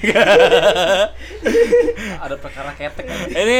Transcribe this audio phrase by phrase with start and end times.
[2.24, 3.04] Ada perkara ketek.
[3.36, 3.58] ini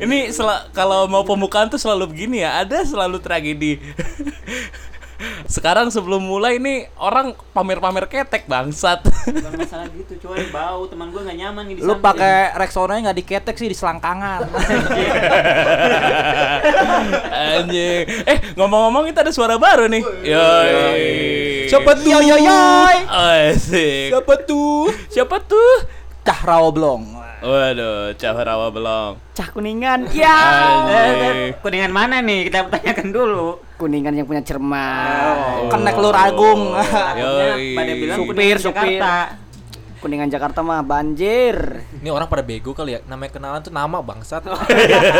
[0.00, 2.64] ini sel- kalau mau pembukaan tuh selalu begini ya.
[2.64, 3.78] Ada selalu tragedi
[5.44, 10.48] sekarang sebelum mulai ini orang pamer-pamer ketek bangsat Bukan masalah gitu, cuy.
[10.48, 14.48] Bau teman gue nggak nyaman nih di Lu pakai Rexona nggak diketek sih di selangkangan.
[17.34, 21.08] anjing eh ngomong-ngomong kita ada suara baru nih yoi
[21.64, 22.06] Siapa tuh?
[22.06, 22.60] Yo yo yo.
[23.08, 24.12] Asik.
[24.12, 24.92] Siapa tuh?
[25.08, 25.74] Siapa tuh?
[26.24, 27.24] Cah Rawoblong.
[27.44, 29.20] Waduh, Cahrawa belum.
[29.36, 30.08] Cah kuningan.
[30.16, 30.40] Ya.
[31.60, 32.48] Kuningan mana nih?
[32.48, 33.60] Kita tanyakan dulu.
[33.76, 35.68] Kuningan yang punya cermat.
[35.68, 36.72] Kan naik Lur Agung.
[36.72, 37.76] Yoi.
[37.76, 38.72] pada bilang Supir, supir.
[38.72, 39.36] Jakarta.
[40.00, 41.84] Kuningan Jakarta mah banjir.
[42.00, 43.04] Ini orang pada bego kali ya.
[43.04, 44.48] Namanya kenalan tuh nama bangsat.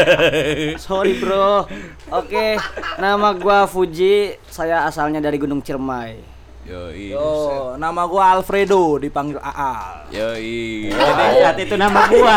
[0.88, 1.68] Sorry bro.
[2.08, 2.56] Oke,
[2.96, 4.40] nama gua Fuji.
[4.48, 6.33] Saya asalnya dari Gunung Ciremai.
[6.64, 7.12] Yoi.
[7.12, 7.28] Yo,
[7.76, 10.08] nama gua Alfredo dipanggil Aal.
[10.08, 10.88] Yoi.
[10.88, 12.36] Pada saat itu nama gua.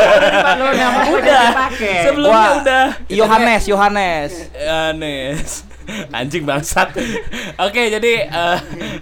[0.58, 1.46] Lu nama gua udah.
[2.02, 4.32] Sebelumnya Gua- udah Yohanes, Yohanes.
[4.58, 5.50] Anes.
[6.10, 6.90] Anjing bangsat.
[7.60, 8.58] Oke, jadi eh,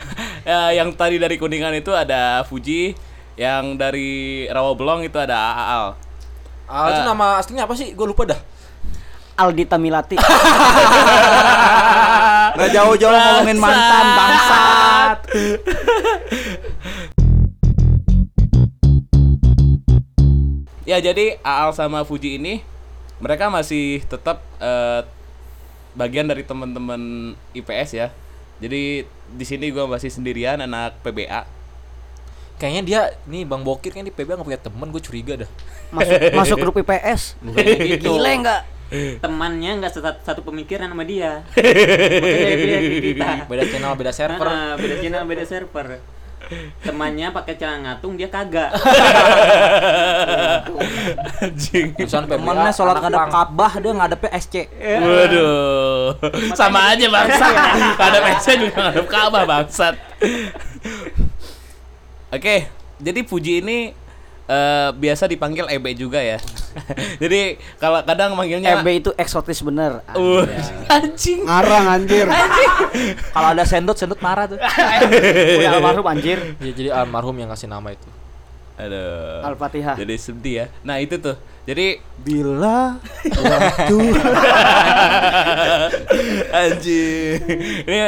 [0.52, 2.92] eh, yang tadi dari Kuningan itu ada Fuji,
[3.34, 5.86] yang dari Rawabelong itu ada Aal.
[6.68, 7.06] Ah, itu Eh.
[7.06, 7.96] nama aslinya apa sih?
[7.96, 8.40] Gue lupa dah.
[9.38, 10.16] Aldi Tamilati.
[12.58, 15.18] Nggak jauh-jauh ngomongin mantan bangsat.
[20.82, 22.66] Ya, jadi Aal sama Fuji ini
[23.22, 25.06] mereka masih tetap eh,
[25.94, 28.10] bagian dari teman-teman IPS ya.
[28.58, 29.06] Jadi
[29.38, 31.46] di sini gua masih sendirian anak PBA.
[32.58, 35.50] Kayaknya dia nih Bang Bokir kan di PBA nggak punya temen, gue curiga dah.
[35.94, 37.38] Masuk masuk grup IPS.
[37.86, 38.18] gitu.
[38.18, 38.77] Gile enggak?
[39.24, 41.44] Temannya nggak satu, satu pemikiran sama dia.
[41.56, 43.28] Makanya dia kita.
[43.44, 44.46] Beda channel, beda server.
[44.48, 45.86] Ah, beda channel, beda server.
[46.80, 48.72] Temannya pakai celana ngatung, dia kagak.
[51.44, 51.92] Anjing.
[52.00, 53.28] Temennya sholat ngadep.
[53.28, 54.54] Ka'bah dia ngadepnya SC.
[54.80, 56.16] Waduh.
[56.56, 57.54] Sama aja bangsat.
[58.00, 59.94] Ada meja juga ngadep Ka'bah bangsat.
[62.32, 63.92] Oke, jadi Puji ini
[64.48, 66.40] eh, biasa dipanggil Ebe juga ya.
[67.22, 70.00] jadi kalau kadang manggilnya EB itu eksotis bener.
[70.16, 70.48] Uh,
[70.96, 71.44] anjing.
[71.44, 72.26] Ngarang anjir.
[73.36, 74.58] Kalau ada sendot, sendot marah tuh.
[74.58, 76.38] Udah almarhum anjir.
[76.64, 78.08] Ya, jadi almarhum yang ngasih nama itu.
[78.78, 79.42] Aduh.
[79.42, 79.98] Al-Fatihah.
[79.98, 80.66] Jadi sedih ya.
[80.86, 81.34] Nah, itu tuh.
[81.68, 82.96] Jadi Bila
[83.28, 83.98] waktu
[86.62, 87.40] anjing.
[87.84, 87.98] Ini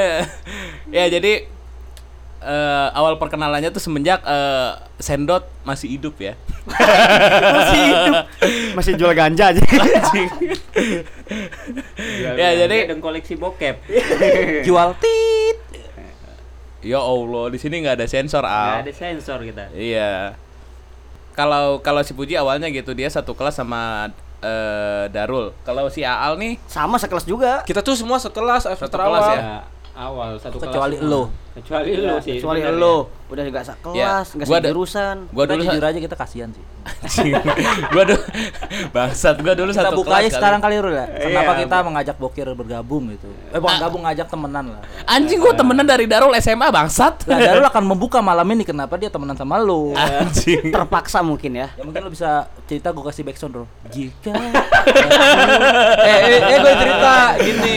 [0.88, 1.59] ya jadi
[2.40, 6.36] eh, awal perkenalannya tuh semenjak eh, Sendot masih hidup ya.
[7.56, 8.14] Masih hidup.
[8.76, 9.62] Masih jual ganja aja.
[9.64, 10.28] Anjing.
[12.36, 13.80] ya jadi dan koleksi bokep.
[14.66, 15.58] jual tit.
[16.80, 18.84] ya Allah di sini nggak ada sensor Nggak Al.
[18.84, 19.72] ada sensor kita.
[19.72, 20.36] Iya.
[21.32, 24.12] Kalau kalau si Puji awalnya gitu dia satu kelas sama
[24.44, 25.52] eh, Darul.
[25.64, 27.64] Kalau si Aal nih Sama sekelas juga.
[27.64, 29.40] Kita tuh semua sekelas, Satu satu kelas kelas ya?
[29.40, 29.56] Ya,
[29.92, 31.22] awal satu Kecuali kelas lo.
[31.50, 32.38] Kecuali lo sih.
[32.38, 32.96] Kecuali lo
[33.30, 35.16] udah enggak sekelas, enggak gua ada- jurusan.
[35.30, 36.64] gua Kita dulu jujur aja kita kasihan sih.
[36.80, 37.36] anjing.
[37.94, 38.22] gua dulu
[38.90, 40.34] bangsat gua dulu Kita satu buka kelas aja kali.
[40.34, 41.06] sekarang kali Rul ya.
[41.06, 41.60] Kenapa Iya.
[41.60, 43.28] kita mengajak Bokir bergabung gitu?
[43.50, 44.82] Eh bukan gabung ngajak temenan lah.
[45.06, 47.22] Anjing gua temenan dari Darul SMA bangsat.
[47.24, 49.92] Nah, Darul akan membuka malam ini kenapa dia temenan sama lu.
[49.92, 50.70] Anjing.
[50.70, 51.68] Terpaksa mungkin ya.
[51.70, 53.66] Ya mungkin lu bisa cerita gue kasih backsound bro.
[53.86, 54.30] Jika
[56.00, 57.74] eh, eh, eh gue cerita gini.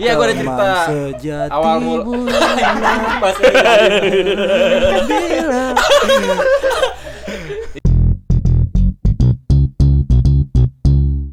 [0.00, 0.70] Iya, gue ada cerita.
[0.88, 2.04] sejati Awal mul-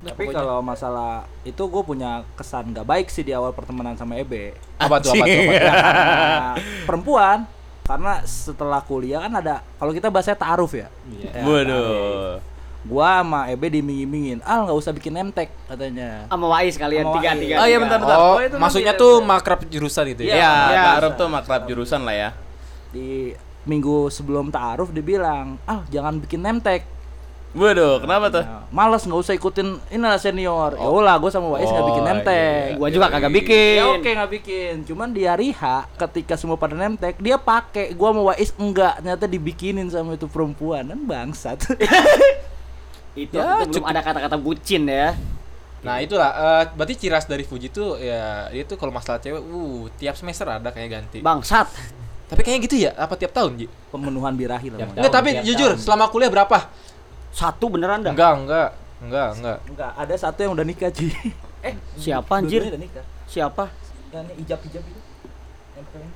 [0.08, 4.58] Tapi kalau masalah itu gue punya kesan gak baik sih di awal pertemanan sama Ebe.
[4.82, 7.38] Apa tuh, apa tuh, apa perempuan
[7.86, 10.88] karena setelah kuliah kan ada kalau kita bahasanya ta'aruf ya.
[11.08, 12.42] Ya, Waduh.
[12.88, 16.24] Gua sama Ebe dimingin-mingin, "Al nggak usah bikin nemtek," katanya.
[16.26, 17.42] Sama Wais kalian Sama tiga Wais.
[17.42, 17.54] tiga.
[17.54, 17.84] Oh iya tiga.
[17.84, 18.18] bentar bentar.
[18.18, 20.34] Oh, itu maksudnya nanti- tuh makrab jurusan itu ya?
[20.34, 20.84] Iya, Iya.
[20.90, 22.30] Ta'aruf tuh makrab jurusan lah ya.
[22.90, 26.88] Di minggu sebelum ta'aruf dia bilang, "Ah, jangan bikin nemtek."
[27.52, 28.44] Waduh, kenapa tuh?
[28.44, 30.72] Nah, males nggak usah ikutin inilah senior.
[30.74, 32.68] Ya ulah, gue sama Wais nggak Oh, bikin nemtek.
[32.70, 32.78] iya.
[32.78, 33.78] Gua juga kagak bikin.
[33.78, 34.74] Ya oke nggak bikin.
[34.86, 35.64] Cuman di hari H
[35.98, 37.92] ketika semua pada nemtek, dia pakai.
[37.92, 40.86] Gua sama Wais enggak, ternyata dibikinin sama itu perempuan.
[40.86, 41.58] Kan bangsat.
[43.18, 45.18] Itu, Ya, itu belum ada kata-kata bucin ya.
[45.78, 49.90] Nah itulah, eh, berarti ciras dari Fuji tuh ya dia tuh kalau masalah cewek, uh
[49.96, 51.18] tiap semester ada kayak ganti.
[51.20, 51.66] Bangsat.
[52.28, 53.66] Tapi kayaknya gitu ya, apa tiap tahun Ji?
[53.88, 54.84] Pemenuhan birahi lah.
[54.84, 55.80] Enggak, tapi jujur, tahun.
[55.80, 56.70] selama kuliah berapa?
[57.32, 58.12] Satu beneran dah.
[58.12, 58.70] Enggak, enggak,
[59.00, 59.58] enggak, enggak.
[59.66, 61.08] Enggak, ada satu yang udah nikah, Ji.
[61.64, 62.68] eh, Siapa anjir?
[62.68, 63.06] udah nikah.
[63.26, 63.72] Siapa?
[64.12, 65.00] Yang ini ijab-ijab itu.
[65.74, 66.12] Yang pakai ini.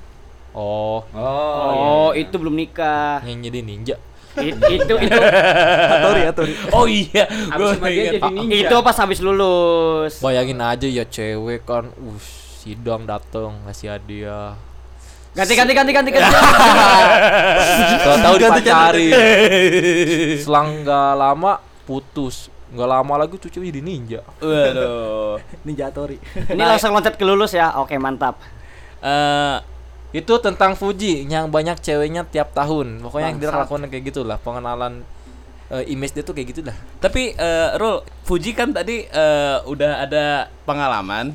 [0.52, 3.24] Oh, Oh, itu belum nikah.
[3.24, 3.96] yang jadi ninja.
[4.32, 6.54] Itu itu Atori, Atori.
[6.72, 8.58] Oh iya, Abis gua sama dia jadi ninja.
[8.64, 10.14] itu pas habis lulus.
[10.20, 12.20] Bayangin aja ya cewek kan, uh,
[12.62, 14.56] sidang dateng ngasih hadiah.
[15.32, 16.28] Ganti ganti ganti ganti ganti.
[18.04, 19.12] Tahu tahu dipacarin.
[20.40, 21.52] Selang nggak lama
[21.84, 22.48] putus.
[22.72, 24.20] Nggak lama lagi tuh cewek jadi ninja.
[24.40, 25.40] Waduh.
[25.64, 26.20] Ninja Atori.
[26.48, 27.76] Ini langsung loncat ke lulus ya.
[27.80, 28.40] Oke, mantap.
[29.02, 29.58] Eh,
[30.12, 33.00] Itu tentang Fuji yang banyak ceweknya tiap tahun.
[33.00, 35.08] Pokoknya yang dia lakukan kayak gitulah, pengenalan
[35.72, 36.76] eh, image dia tuh kayak gitu dah.
[37.00, 41.32] tapi eh Rul, Fuji kan tadi eh, udah ada pengalaman,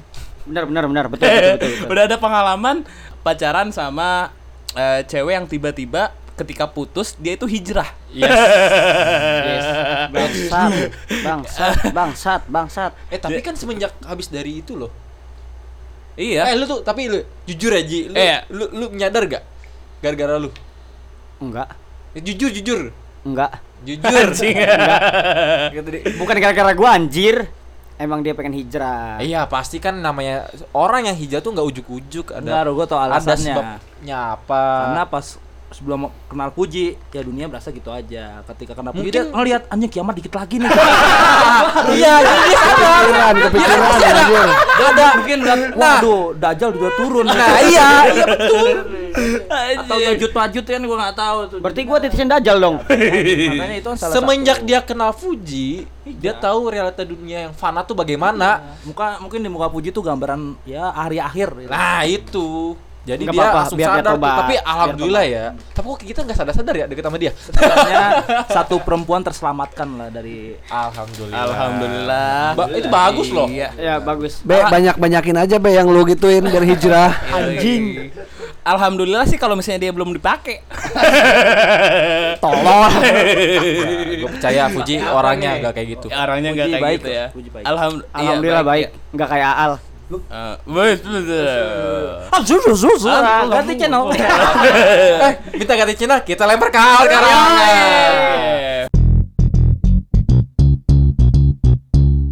[0.47, 1.69] Benar benar benar betul betul betul.
[1.73, 1.89] betul.
[1.97, 2.77] udah ada pengalaman
[3.25, 4.31] pacaran sama
[4.77, 7.89] eh, cewek yang tiba-tiba ketika putus dia itu hijrah.
[8.13, 8.29] Yes.
[10.13, 10.73] Bangsat,
[11.25, 12.93] bangsat, bangsat, bangsat.
[13.09, 14.93] Eh tapi kan semenjak habis dari itu loh.
[16.17, 16.49] Iya.
[16.49, 18.39] Eh lu tuh tapi lu jujur aja, lu, Iya.
[18.49, 19.45] lu lu nyadar gak
[19.99, 20.49] gara-gara lu?
[21.37, 21.69] Enggak,
[22.13, 22.81] Eh, jujur jujur.
[23.23, 23.61] enggak.
[23.83, 24.09] Jujur.
[24.33, 24.57] Anjing.
[25.71, 26.03] Gitu deh.
[26.17, 27.45] Bukan gara-gara gua anjir.
[27.97, 29.17] Emang dia pengen hijrah.
[29.19, 33.17] Iya pasti kan namanya orang yang hijau tuh nggak ujuk-ujuk ada Enggak, gua tau ada
[33.17, 33.53] alasannya.
[33.53, 35.27] sebabnya apa Karena pas
[35.77, 38.41] sebelum kenal Puji, ya dunia berasa gitu aja.
[38.47, 40.71] Ketika kenal Puji, Mungkin- dia ngeliat anjing kiamat dikit lagi nih.
[41.99, 44.49] iya jadi Kepikiran, kepikiran anjir.
[44.79, 47.25] ada mungkin liat, waduh, Dajjal juga turun.
[47.25, 47.37] nah
[47.67, 48.67] iya iya betul
[49.79, 51.59] Atau Yajud Majud kan gua nggak tahu tuh.
[51.61, 52.77] Berarti gua titisin dajal dong.
[52.85, 58.63] makanya itu salah semenjak dia kenal Fuji dia tahu realita dunia yang fana tuh bagaimana
[58.83, 61.67] muka mungkin di muka Puji tuh gambaran ya hari akhir.
[61.67, 62.77] nah itu
[63.07, 64.35] jadi Nggak dia apa-apa, langsung biar sadar tobat.
[64.37, 68.05] tapi Biar alhamdulillah ya tapi kok kita nggak sadar-sadar ya deket sama dia Setidaknya
[68.51, 72.39] satu perempuan terselamatkan lah dari alhamdulillah Alhamdulillah.
[72.53, 73.47] Ba- itu bagus loh.
[73.47, 73.69] Iya.
[73.77, 74.43] Ya bagus.
[74.43, 77.13] Be, banyak-banyakin aja be yang lu gituin biar hijrah.
[77.31, 78.11] Anjing.
[78.63, 80.67] Alhamdulillah sih kalau misalnya dia belum dipakai.
[82.43, 82.91] Tolong.
[84.17, 87.27] gue percaya Fuji orangnya nggak kayak gitu Orangnya nggak kayak baik gitu ya.
[87.31, 87.65] Puji baik.
[87.65, 88.87] Alham- iya, Alhamdulillah baik.
[89.13, 89.73] Enggak kayak Aal.
[90.07, 92.31] Eh, baik, betul.
[92.31, 93.11] Ah, zuzu, zuzu.
[93.11, 94.07] Ah, ganti channel.
[95.27, 98.83] eh minta ganti channel kita lempar ke Al sekarang Eh,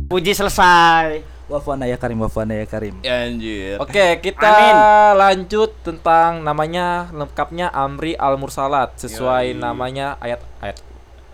[0.06, 1.26] Puji selesai.
[1.44, 2.94] Wafana ya Karim, Wafana ya Karim.
[3.02, 3.76] ya, Anjir.
[3.76, 4.74] Oke, kita Amin.
[5.18, 10.78] lanjut tentang namanya lengkapnya Amri Al Mursalat sesuai namanya ayat ayat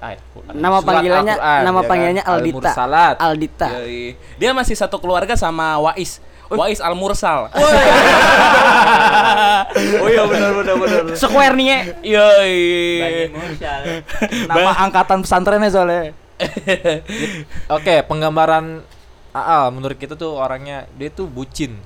[0.00, 0.20] ayat.
[0.50, 1.86] Nama Surat panggilannya Al-Quran, nama ya kan?
[1.86, 2.56] panggilannya Aldita.
[2.56, 3.14] Al-Mursalat.
[3.20, 3.68] Aldita.
[3.78, 4.04] Yoi.
[4.34, 6.18] Dia masih satu keluarga sama Wais.
[6.50, 7.46] Wais Al Mursal.
[9.70, 11.02] Oh iya benar benar benar.
[11.14, 11.78] Square nih ya.
[12.02, 12.58] Yoi.
[14.50, 16.10] Nama angkatan pesantrennya soalnya.
[17.76, 18.82] Oke, penggambaran
[19.30, 21.78] Aal menurut kita tuh orangnya dia tuh bucin.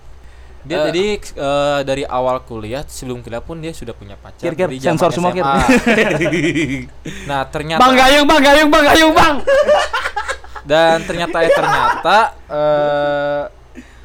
[0.64, 0.84] Dia Eh.
[0.88, 4.80] jadi eh, dari awal kuliah sebelum kuliah pun dia sudah punya pacar Kir, kir, dari
[4.80, 5.44] sensor semua, Kir.
[5.44, 5.60] SMA.
[7.28, 9.36] nah, ternyata Bang Gayung, Bang Gayung, Bang Gayung, Bang.
[10.64, 12.16] dan ternyata ya ternyata
[12.48, 13.42] eh,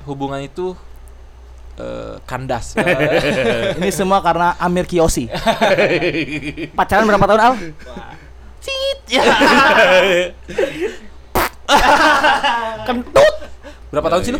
[0.09, 0.73] hubungan itu
[1.77, 2.73] eh, kandas.
[3.77, 5.29] Ini semua karena Amir Kiyoshi.
[6.77, 7.53] Pacaran berapa tahun, Al?
[12.85, 13.35] Kentut.
[13.89, 14.39] berapa tahun sih lu?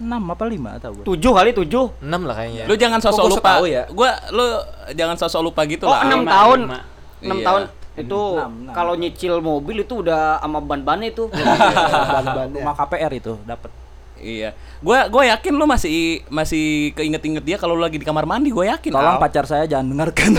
[0.00, 1.04] 6 apa 5 tahu gue.
[1.04, 1.84] Tujuh kali tujuh.
[2.00, 2.64] 6 lah kayaknya.
[2.64, 3.50] Lu jangan sosok gua lupa.
[3.52, 3.82] tahu ya.
[3.92, 4.46] Gua lu
[4.96, 6.08] jangan sosok lupa gitu Oh, lah.
[6.08, 6.58] enam lima, tahun.
[6.64, 6.78] lima.
[7.20, 7.44] Enam Iya.
[7.44, 7.62] tahun
[8.00, 8.20] itu
[8.72, 11.28] kalau nyicil mobil itu udah sama ban-bannya itu.
[11.28, 13.68] Rumah KPR itu dapat.
[14.20, 14.52] Iya.
[14.80, 18.76] Gua gua yakin lu masih masih keinget-inget dia kalau lu lagi di kamar mandi, gua
[18.76, 18.92] yakin.
[18.92, 19.20] Tolong Al.
[19.20, 20.36] pacar saya jangan dengarkan.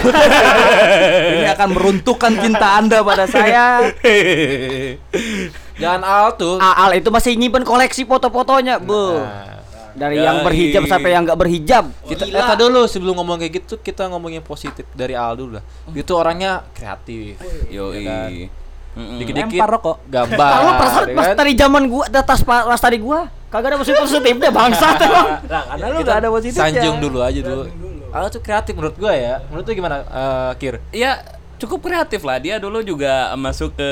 [1.42, 3.92] Ini akan meruntuhkan cinta Anda pada saya.
[5.82, 6.62] Jangan Al tuh.
[6.62, 9.18] Aal itu masih nyimpen koleksi foto-fotonya, Bu.
[9.18, 10.24] Nah, Dari Yoi.
[10.24, 11.84] yang berhijab sampai yang nggak berhijab.
[12.08, 15.64] kita eh, dulu sebelum ngomong kayak gitu kita ngomongin positif dari Al dulu lah.
[15.92, 17.36] Dia tuh orangnya kreatif.
[17.68, 18.06] Yoi.
[18.06, 18.61] Ya kan?
[18.92, 19.98] Dikit-dikit Lempar rokok.
[20.06, 20.50] gambar.
[20.52, 21.36] Kalau perasaan ya pas kan?
[21.38, 25.28] dari zaman gua, ada tas pa- pas tadi gua, kagak ada positif positifnya bangsat emang.
[25.48, 26.68] Karena lu gak ada positifnya.
[26.76, 27.64] Sanjung dulu aja dulu.
[28.10, 29.40] Al tuh kreatif menurut gua ya.
[29.48, 30.84] Menurut lu gimana, eh, Kir?
[30.92, 31.24] Ya
[31.56, 32.36] cukup kreatif lah.
[32.36, 33.90] Dia dulu juga masuk ke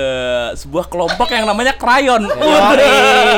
[0.57, 2.27] sebuah kelompok yang namanya Krayon.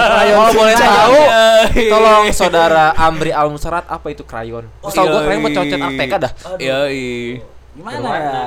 [0.01, 0.89] Kalau boleh Cicak.
[0.89, 1.85] tahu, Yoi.
[1.89, 4.65] tolong saudara Amri Al Musarat apa itu krayon?
[4.81, 5.25] Tahu gua Yoi.
[5.27, 6.31] krayon buat cowok Arteka dah.
[6.57, 7.37] Yoi.
[7.71, 8.43] Gimana ya?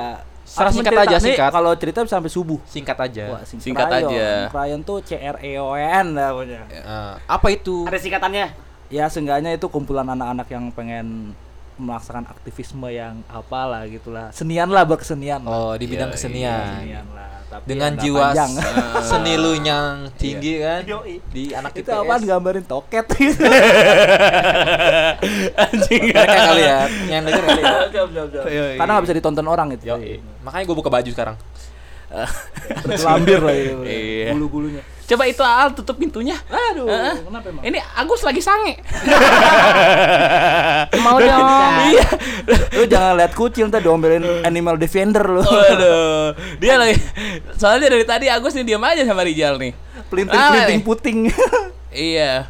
[0.55, 1.51] Secara singkat aja, singkat.
[1.51, 2.59] Kalau cerita bisa sampai subuh.
[2.63, 3.23] Singkat aja.
[3.27, 4.47] Wah, sing- Singkat aja.
[4.47, 6.61] Krayon tuh C R E O N lah pokoknya.
[6.71, 7.83] Eh, apa itu?
[7.83, 8.45] Ada singkatannya.
[8.87, 11.35] Ya seenggaknya itu kumpulan anak-anak yang pengen
[11.77, 15.51] melaksanakan aktivisme yang apalah gitulah senian lah berkesenian lah.
[15.51, 16.67] Oh, di bidang Iya, kesenian.
[16.77, 18.51] Senian lah tapi Dengan jiwa panjang.
[18.51, 18.65] s-
[19.11, 21.21] seni lu yang tinggi kan Yoi.
[21.25, 22.01] di anak itu IPS.
[22.01, 23.05] apaan gambarin toket
[25.57, 26.03] Anjing.
[26.09, 27.73] Mereka kali ya, yang denger kali ya.
[28.45, 28.75] Yoi.
[28.75, 29.95] karena nggak bisa ditonton orang itu Yo,
[30.41, 31.35] makanya gue buka baju sekarang.
[33.03, 34.31] lambir lah itu Iya.
[35.05, 36.33] Coba itu Al tutup pintunya.
[36.47, 37.15] aduh Heeh.
[37.21, 38.73] kenapa emang Ini Agus lagi sange.
[40.99, 41.45] Mau dong.
[41.87, 42.05] Iya.
[42.71, 46.33] lu jangan lihat kucing tadi diomelin animal defender lu Waduh.
[46.57, 46.97] Dia lagi
[47.53, 49.73] soalnya dari tadi Agus nih diam aja sama Rijal nih.
[50.05, 50.83] pelinting Ah, pelinting nih.
[50.83, 51.17] puting
[52.11, 52.49] Iya.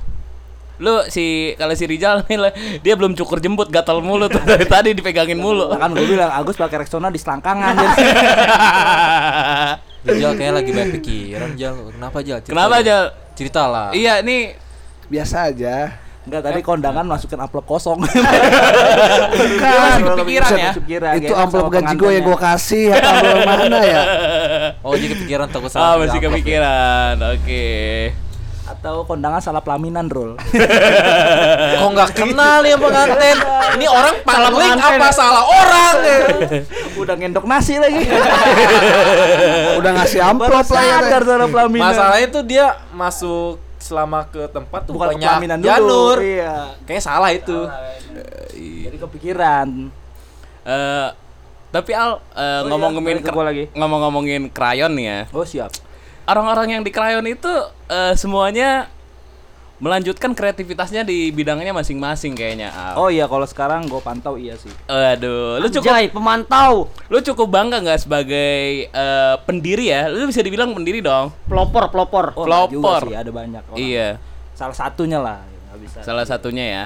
[0.76, 2.40] Lu si kalau si Rijal nih
[2.80, 5.72] dia belum cukur jembut gatal mulu tuh dari tadi dipegangin mulu.
[5.72, 7.76] kan gue bilang Agus pakai Rexona di selangkangan
[10.06, 11.74] Jal kayak lagi banyak pikiran Jal.
[11.90, 12.38] Kenapa Jal?
[12.46, 13.04] Cerita Kenapa Jal.
[13.36, 13.90] Cerita lah.
[13.92, 14.56] Iya nih
[15.06, 16.02] Biasa aja.
[16.26, 18.02] Enggak tadi kondangan masukin amplop kosong.
[19.62, 20.72] Dia masih kepikiran ya?
[21.22, 24.02] itu amplop gaji gue yang gue kasih atau amplop mana ya?
[24.82, 26.02] Oh, jadi kepikiran takut Ah salah.
[26.02, 26.30] masih amplop ya.
[26.34, 27.16] kepikiran.
[27.38, 27.66] Oke.
[28.66, 30.34] Atau kondangan salah pelaminan, Rul.
[31.80, 33.38] Kok nggak kenal ya pengantin?
[33.78, 35.96] Ini orang paling apa salah orang?
[36.02, 36.20] ya?
[37.02, 38.02] Udah ngendok nasi lagi.
[39.80, 40.98] Udah ngasih amplop lah ya.
[41.22, 41.94] salah pelaminan.
[41.94, 45.70] Masalahnya tuh dia masuk selama ke tempat tuh bukan banyak pelaminan dulu.
[45.70, 46.18] janur.
[46.26, 46.54] Iya.
[46.90, 47.60] Kayaknya salah itu.
[48.58, 49.68] Jadi kepikiran.
[50.66, 51.10] Eh
[51.76, 53.64] tapi Al eh, iya, ngomongin balik ke gua lagi.
[53.76, 55.28] ngomong-ngomongin krayon ya.
[55.36, 55.76] Oh, siap.
[56.26, 57.50] Orang-orang yang di krayon itu
[57.88, 58.90] eh, semuanya
[59.76, 62.94] melanjutkan kreativitasnya di bidangnya masing-masing kayaknya Al.
[62.96, 64.72] Oh iya, kalau sekarang gue pantau iya sih.
[64.88, 66.88] Aduh, lu cukup Anjay, pemantau.
[67.06, 68.56] lu cukup bangga nggak sebagai
[68.88, 70.08] eh, pendiri ya?
[70.08, 71.36] Lu bisa dibilang pendiri dong.
[71.46, 72.32] Pelopor, pelopor.
[72.34, 73.02] Oh, nggak juga Pelopor.
[73.04, 73.78] sih, ada banyak orang.
[73.78, 74.10] Iya,
[74.56, 76.00] Salah satunya lah, nggak bisa.
[76.02, 76.84] salah satunya ya.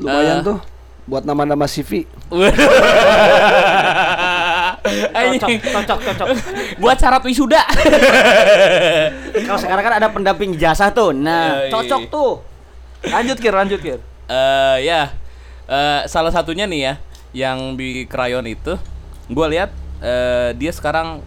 [0.00, 0.58] Lumayan Eh, tuh
[1.06, 2.06] buat nama-nama CV.
[4.82, 6.26] Cocok, cocok, cocok.
[6.82, 7.62] Buat syarat wisuda.
[9.46, 11.14] Kalau sekarang kan ada pendamping jasa tuh.
[11.14, 12.42] Nah, cocok tuh.
[13.06, 13.98] Lanjut Kir, lanjut Kir.
[14.26, 15.14] Eh ya,
[15.70, 16.94] eh, salah satunya nih ya,
[17.34, 18.78] yang di krayon itu,
[19.26, 19.70] gue lihat
[20.02, 21.22] eh, dia sekarang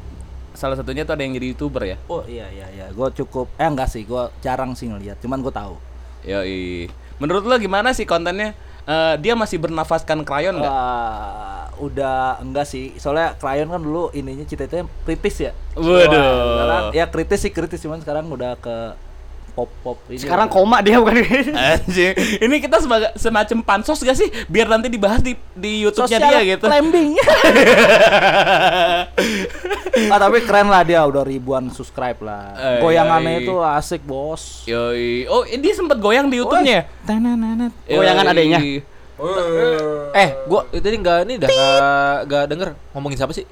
[0.55, 1.97] salah satunya tuh ada yang jadi youtuber ya.
[2.07, 5.51] Oh iya iya iya, gue cukup eh enggak sih, gue jarang sih ngeliat, cuman gue
[5.51, 5.75] tahu.
[6.23, 6.87] Yoi.
[7.19, 8.55] Menurut lo gimana sih kontennya?
[8.85, 10.69] Eh, dia masih bernafaskan krayon nggak?
[10.69, 12.93] Wah, udah enggak sih.
[13.01, 15.51] Soalnya klien kan dulu ininya cita-citanya kritis ya.
[15.73, 16.21] Waduh.
[16.69, 18.93] Wah, ya kritis sih kritis cuman sekarang udah ke
[19.55, 20.19] pop pop ini.
[20.19, 20.53] Sekarang lah.
[20.53, 21.15] koma dia bukan.
[21.55, 22.11] Anjing.
[22.43, 24.27] Ini kita sebagai semacam pansos gak sih?
[24.51, 26.67] Biar nanti dibahas di di YouTube-nya Social dia gitu.
[26.67, 27.15] climbing.
[30.11, 32.51] ah, tapi keren lah dia udah ribuan subscribe lah.
[32.59, 33.47] Eh, Goyangannya yoi.
[33.47, 34.67] itu asik, Bos.
[34.67, 35.23] Yoi.
[35.31, 36.91] Oh, ini dia sempat goyang di YouTube-nya.
[37.87, 37.87] ya?
[37.87, 38.59] Goyangan adanya.
[40.11, 43.47] Eh, gua tadi nggak ini dah nggak nggak denger ngomongin siapa sih?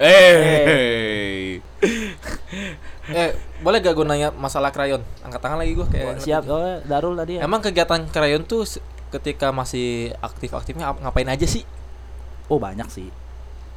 [0.00, 1.60] Eh.
[3.12, 5.00] Eh, boleh gak gue nanya masalah krayon?
[5.20, 6.20] Angkat tangan lagi gue kayak.
[6.20, 7.46] Siap, oh, Darul tadi ya.
[7.46, 8.64] Emang kegiatan krayon tuh
[9.12, 11.62] ketika masih aktif-aktifnya ap- ngapain aja sih?
[12.48, 13.08] Oh, banyak sih.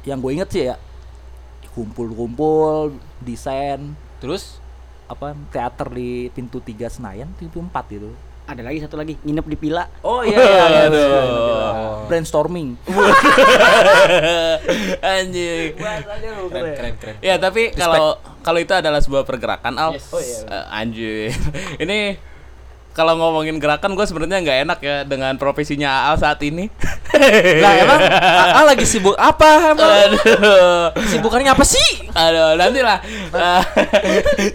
[0.02, 0.76] Yang gue inget sih ya
[1.76, 4.58] kumpul-kumpul, desain, Terus
[5.06, 8.10] apa teater di pintu 3 Senayan, pintu 4 gitu.
[8.46, 9.82] Ada lagi satu lagi, nginep di pila.
[10.06, 12.06] Oh iya iya, iya, Aduh.
[12.06, 12.78] brainstorming.
[15.02, 15.74] Anjing.
[15.74, 17.14] keren keren keren.
[17.18, 19.98] Ya, tapi kalau kalau itu adalah sebuah pergerakan, Al.
[19.98, 20.38] Oh, iya.
[20.46, 21.34] Eh, anjir.
[21.82, 22.14] Ini
[22.94, 26.70] kalau ngomongin gerakan gue sebenarnya nggak enak ya dengan profesinya Al saat ini.
[27.58, 29.90] Lah emang AA lagi sibuk apa emang?
[29.90, 30.94] Aduh.
[31.10, 32.06] Sibukannya apa sih?
[32.14, 33.02] Aduh, nanti lah.
[33.34, 33.62] Eh,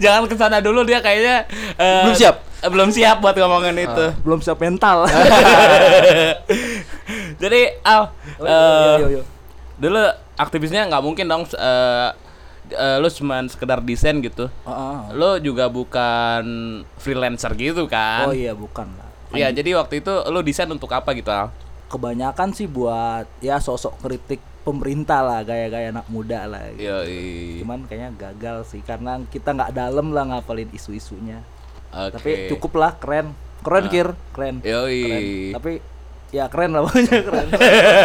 [0.00, 1.44] jangan ke sana dulu dia kayaknya
[1.76, 2.51] eh, Belum siap?
[2.62, 4.06] Belum siap buat ngomongin itu.
[4.22, 5.06] Belum siap mental.
[7.42, 8.02] Jadi Al,
[8.38, 9.22] Oh, eh, iya, iya, iya.
[9.76, 10.02] dulu
[10.34, 12.08] aktivisnya nggak mungkin dong eh
[12.70, 14.46] eh, lu cuman sekedar desain gitu.
[14.46, 14.98] Heeh.
[15.14, 16.42] Lo juga bukan
[16.96, 18.30] freelancer gitu kan?
[18.30, 19.08] Oh iya, bukan lah.
[19.32, 21.48] Iya, jadi waktu itu lo desain untuk apa gitu, Al?
[21.88, 26.62] Kebanyakan sih buat ya sosok kritik pemerintah lah, gaya-gaya anak muda lah.
[26.72, 26.88] gitu.
[26.88, 26.96] Yo,
[27.64, 31.42] Cuman kayaknya gagal sih karena kita nggak dalam lah ngapalin isu-isunya.
[31.92, 32.12] Oke.
[32.16, 33.36] Tapi cukup lah, keren.
[33.60, 34.58] Keren Kir, keren.
[34.60, 34.98] Yoi.
[34.98, 35.22] Keren.
[35.54, 35.72] Tapi
[36.32, 37.46] ya keren lah pokoknya keren.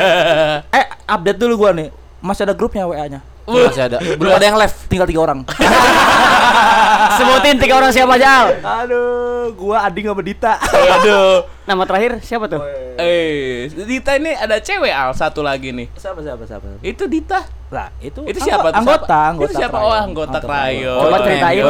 [0.77, 1.89] eh, update dulu gua nih.
[2.20, 3.24] Masih ada grupnya WA-nya.
[3.48, 3.98] Masih ada.
[4.20, 4.75] Belum ada yang live.
[4.86, 5.39] Tinggal tiga orang.
[7.17, 8.27] Sebutin tiga orang siapa aja.
[8.27, 8.48] Al?
[8.84, 10.60] Aduh, gua Adi sama Dita.
[10.60, 11.48] Aduh.
[11.63, 12.60] Nama terakhir siapa tuh?
[13.00, 15.88] Eh, Dita ini ada cewek Al satu lagi nih.
[15.96, 16.67] siapa siapa siapa?
[16.84, 17.48] Itu Dita.
[17.67, 18.72] Lah, itu Itu siapa?
[18.72, 19.32] Anggota, Siapa?
[19.32, 19.48] anggota.
[19.48, 19.77] Itu siapa?
[19.77, 21.01] Oh, anggota Krayon.
[21.01, 21.63] Coba ceritain.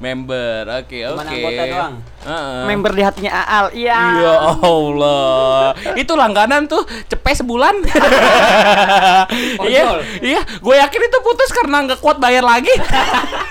[0.00, 0.64] Member.
[0.80, 1.12] Oke, oke.
[1.12, 1.94] Cuman anggota doang.
[2.20, 2.68] Heeh.
[2.68, 3.72] Member di hatinya Aal.
[3.72, 3.96] Iya.
[4.20, 5.72] Ya Allah.
[5.96, 7.74] Itu langganan tuh cepet sebulan.
[9.60, 10.40] Iya, iya.
[10.58, 12.72] Gue yakin itu putus karena nggak kuat bayar lagi.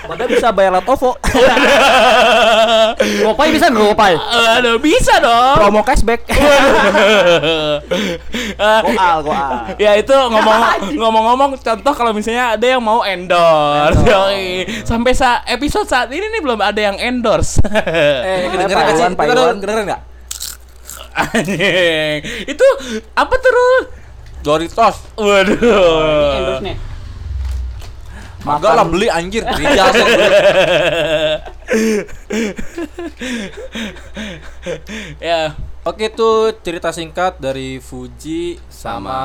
[0.04, 1.16] Padahal bisa bayar lot OVO.
[3.24, 4.14] Gopay bisa nggak Gopay?
[4.60, 5.56] Aduh, bisa dong.
[5.56, 6.26] Promo cashback.
[6.28, 6.36] Eh,
[8.60, 9.52] Goal, goal.
[9.80, 10.60] ya itu ngomong
[11.00, 14.04] ngomong-ngomong contoh kalau misalnya ada yang mau endorse.
[14.84, 17.62] Sampai sa episode saat ini nih belum ada yang endorse.
[17.64, 19.04] Eh, kedengeran nggak sih?
[19.04, 19.56] Kedengeran- Iwan.
[19.56, 20.02] Kedengeran nggak?
[21.10, 22.18] Anjing.
[22.46, 22.66] Itu
[23.12, 23.78] apa tuh Rul?
[24.40, 24.96] Doritos.
[25.14, 26.32] Waduh.
[26.32, 26.76] Endorse nih.
[28.40, 29.44] Enggak lah beli anjir.
[29.52, 30.26] Di jasa beli.
[35.20, 39.20] Ya, Oke itu cerita singkat dari Fuji sama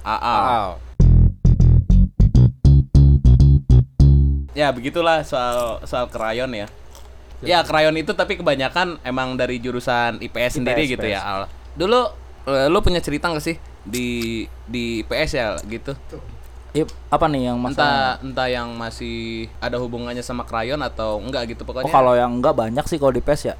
[0.00, 0.20] Aal.
[0.20, 0.68] Aal.
[4.52, 6.68] Ya begitulah soal soal krayon ya.
[7.44, 11.42] Ya krayon itu tapi kebanyakan emang dari jurusan IPS, sendiri gitu ya Al.
[11.74, 12.00] Dulu
[12.46, 15.92] eh, lu punya cerita gak sih di di IPS ya gitu?
[16.74, 18.18] Ip, apa nih yang Entah masalah?
[18.18, 21.86] entah yang masih ada hubungannya sama krayon atau enggak gitu Oh pokoknya.
[21.88, 23.56] kalau yang enggak banyak sih kalau di PES ya.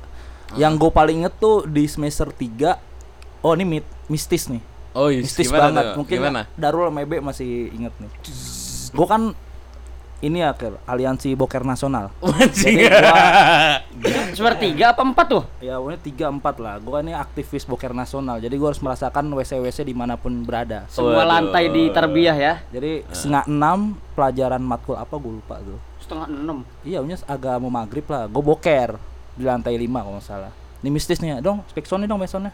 [0.54, 2.74] Yang gue paling inget tuh di semester 3
[3.40, 4.58] Oh ini mit, mistis nih.
[4.92, 5.84] oh, iya, Mistis gimana banget.
[5.84, 5.94] tuh?
[6.00, 6.40] Mungkin gimana?
[6.56, 8.10] Darul sama Ebe masih inget nih.
[8.90, 9.22] Gue kan
[10.24, 12.08] ini ya Ker, aliansi boker nasional.
[12.56, 13.20] Jadi gua
[14.32, 15.44] Semester tiga apa empat tuh?
[15.60, 16.74] ya pokoknya tiga empat lah.
[16.80, 18.40] Gue ini aktivis boker nasional.
[18.40, 20.88] Jadi gue harus merasakan WC WC di mana pun berada.
[20.88, 21.28] Semua Waduh.
[21.28, 22.54] lantai di terbiah ya.
[22.72, 25.78] Jadi setengah enam pelajaran matkul apa gue lupa tuh.
[26.00, 26.58] Setengah enam.
[26.82, 28.26] Iya, punya agak mau maghrib lah.
[28.26, 28.98] Gue boker
[29.38, 30.52] di lantai 5 kalau nggak salah.
[30.84, 31.64] Ini mistis nih, dong.
[31.72, 32.52] Speksonnya dong, besonnya.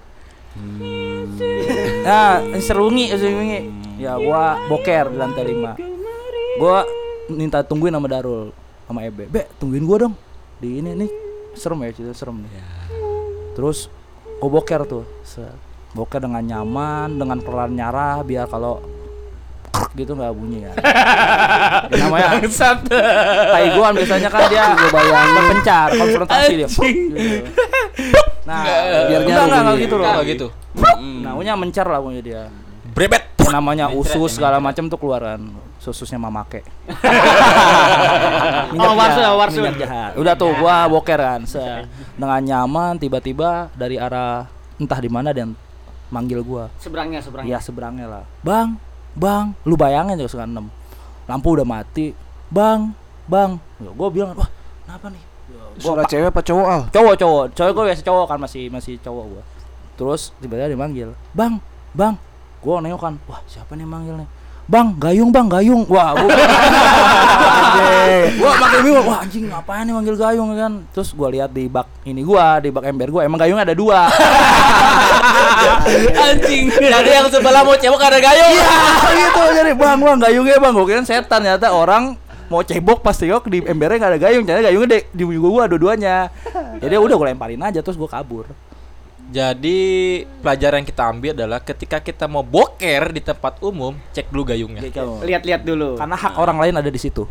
[2.07, 3.61] Nah, ini serungi, serungi.
[3.99, 5.79] Ya, gua boker di lantai 5.
[6.59, 6.83] Gua
[7.31, 8.51] minta tungguin sama Darul
[8.85, 9.27] sama Ebe.
[9.27, 10.15] Be, tungguin gua dong.
[10.59, 11.11] Di ini nih
[11.55, 12.51] serem ya, cerita serem nih.
[13.55, 13.87] Terus
[14.39, 15.05] gua boker tuh.
[15.91, 18.79] Boker dengan nyaman, dengan pelan nyarah biar kalau
[19.93, 20.73] gitu nggak bunyi ya.
[21.91, 22.79] Ya, namanya Bangsat.
[23.51, 26.83] tai gua biasanya kan dia berpencar konfrontasi dia gitu.
[28.47, 28.63] nah
[29.11, 30.47] Biar enggak enggak gitu loh Enggak gitu.
[31.23, 32.43] nah punya mencar lah punya dia.
[33.51, 35.43] Yang namanya usus segala macam tuh keluar kan
[35.83, 36.63] sususnya mamake
[38.71, 39.63] Oh, warsun, oh, warsun.
[39.67, 41.85] minyak jahat udah tuh gua boker kan Se-
[42.15, 44.47] dengan nyaman tiba-tiba dari arah
[44.79, 45.59] entah di mana dan
[46.09, 47.51] manggil gua Seberangnya, seberangnya.
[47.51, 48.25] Ya seberangnya lah.
[48.41, 48.79] Bang,
[49.13, 50.59] bang, lu bayangin ya suka 6
[51.27, 52.11] Lampu udah mati.
[52.51, 52.91] Bang,
[53.27, 53.59] bang.
[53.79, 54.51] Ya, gue bilang, wah,
[54.83, 55.23] kenapa nih?
[55.51, 56.83] Ya, gua Suara cewek apa cowok al?
[56.91, 57.45] cowok, cowok.
[57.55, 59.43] Cowok gue biasa cowok kan masih masih cowok gua.
[59.95, 61.59] Terus tiba-tiba dimanggil, "Bang,
[61.93, 62.15] bang."
[62.61, 64.29] Gua nengok kan, wah, siapa nih yang manggil nih?
[64.71, 65.83] Bang, gayung bang, gayung.
[65.91, 66.31] Wah, gua
[68.41, 70.73] Gua makin bingung, wah anjing ngapain nih manggil gayung kan.
[70.95, 74.07] Terus gua lihat di bak ini gua, di bak ember gua emang gayungnya ada dua.
[76.31, 76.71] Anjing.
[76.71, 78.53] Jadi yang sebelah mau cebok ada gayung.
[78.55, 82.17] Iya gitu jadi bang bang gayungnya bang gue kira setan ternyata orang
[82.51, 86.17] mau cebok pas tengok di embernya nggak ada gayung ternyata gayungnya di, di gua dua-duanya
[86.83, 88.51] jadi udah gue lemparin aja terus gue kabur
[89.31, 89.79] Jadi
[90.43, 94.83] pelajaran yang kita ambil adalah ketika kita mau boker di tempat umum, cek dulu gayungnya.
[94.83, 95.23] Gitu.
[95.23, 95.95] Lihat-lihat dulu.
[95.95, 97.23] karena hak orang lain ada di situ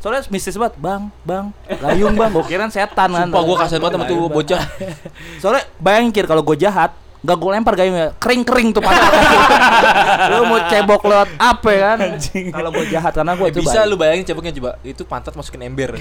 [0.00, 1.46] soalnya mistis banget bang bang
[1.76, 4.62] gayung bang gue kira setan kan Sumpah gua kasihan banget sama tuh bocah.
[5.36, 9.12] soalnya bayangin Kir, kalau gue jahat Gak gue lempar gayungnya kering-kering tuh pantat
[10.32, 11.98] Lu mau cebok lewat apa ya kan
[12.48, 13.88] Kalau gue jahat karena gue Eh, itu bisa baik.
[13.88, 14.70] lu bayangin ceboknya coba.
[14.80, 16.00] Itu pantat masukin ember.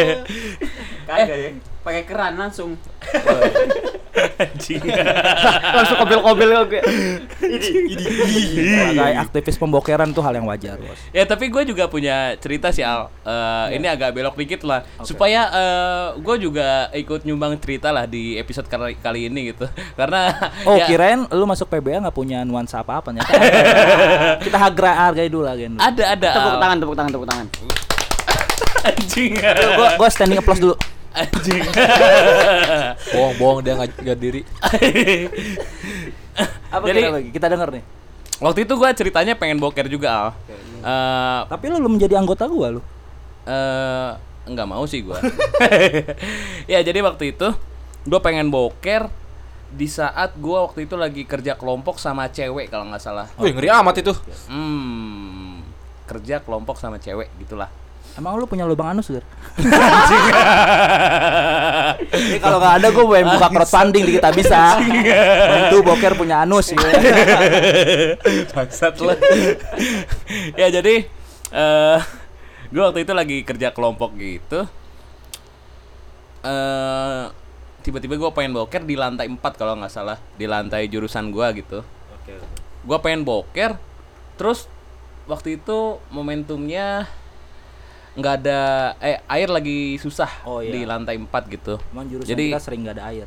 [1.08, 1.50] Kagak ya.
[1.80, 2.80] Pakai keran langsung.
[4.10, 4.82] Anjing.
[5.76, 6.82] Langsung kobil-kobil gue.
[7.38, 12.82] Sebagai aktivis pembokeran tuh hal yang wajar bos Ya tapi gue juga punya cerita sih
[12.82, 13.06] Al.
[13.22, 15.46] Eh, Ini agak belok dikit lah, supaya
[16.18, 19.70] gue juga ikut nyumbang cerita lah di episode kali, kali ini gitu.
[19.98, 20.32] Karena
[20.66, 23.30] Oh ya, kirain lu masuk PBA nggak punya nuansa apa-apa nyata
[24.46, 26.30] Kita harga hargai dulu lah Gen ada ada.
[26.34, 26.60] Tepuk Al.
[26.60, 27.46] tangan, tepuk tangan, tepuk tangan.
[28.80, 29.32] Anjing.
[29.76, 30.74] Gua, gua standing applause dulu
[31.10, 31.66] Anjing.
[33.14, 34.40] Bohong-bohong dia nggak nggak diri.
[36.70, 37.30] Apa Jadi- lagi?
[37.34, 37.84] Kita denger nih
[38.40, 40.28] Waktu itu gue ceritanya pengen boker juga Al.
[40.80, 42.80] Eh, Tapi lu belum menjadi anggota gua lu
[43.44, 44.10] eh
[44.48, 45.20] nggak mau sih gua.
[46.72, 47.48] ya jadi waktu itu
[48.08, 49.12] gue pengen boker
[49.70, 53.28] di saat gua waktu itu lagi kerja kelompok sama cewek kalau nggak salah.
[53.36, 54.12] Wih ngeri amat itu.
[54.48, 55.60] Hmm,
[56.08, 57.68] kerja kelompok sama cewek gitulah.
[58.18, 59.22] Emang lu punya lubang anus Ger?
[62.10, 64.78] Ini kalau nggak ada gua pengen buka crowdfunding di kita bisa
[65.50, 66.86] Bantu boker punya anus gitu.
[68.54, 69.16] Bangsat lah.
[70.58, 71.06] ya jadi
[71.50, 71.98] eh
[72.70, 74.62] gue waktu itu lagi kerja kelompok gitu
[76.46, 77.24] eh
[77.82, 81.82] tiba-tiba gue pengen boker di lantai 4 kalau nggak salah di lantai jurusan gue gitu
[82.80, 83.74] gue pengen boker
[84.38, 84.70] terus
[85.26, 87.10] waktu itu momentumnya
[88.12, 88.60] nggak ada
[88.98, 90.72] eh air lagi susah Oh, iya.
[90.72, 93.26] di lantai 4 gitu Emang jurusan Jadi- kita sering gak ada air.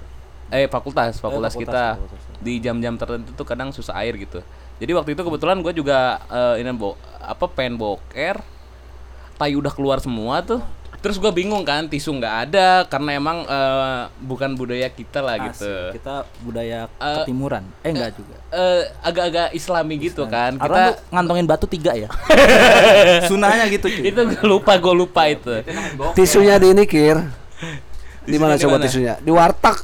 [0.50, 2.22] eh fakultas fakultas, fakultas, kita fakultas.
[2.38, 4.44] di jam-jam tertentu tuh kadang susah air gitu
[4.76, 8.38] jadi waktu itu kebetulan gue juga eh, ini bo apa pengen boker
[9.34, 10.62] tai udah keluar semua tuh
[11.04, 15.68] terus gue bingung kan tisu nggak ada karena emang eh, bukan budaya kita lah gitu
[15.68, 17.68] Asik, Kita budaya Eh, ketimuran.
[17.80, 18.40] Eh enggak juga.
[18.50, 22.08] Eh, agak-agak islami gitu kan Kita kita ngantongin batu tiga ya.
[23.30, 24.08] Sunahnya gitu cuy.
[24.08, 25.52] itu gue lupa gue lupa itu
[26.14, 27.20] Tisunya di ini kir.
[28.24, 29.20] Di mana coba tisunya?
[29.20, 29.76] Di warteg.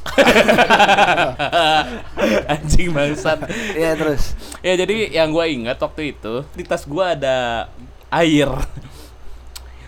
[2.48, 3.38] anjing bangsat
[3.72, 4.32] Iya terus.
[4.60, 7.68] ya jadi yang gue ingat waktu itu di tas gue ada
[8.10, 8.48] air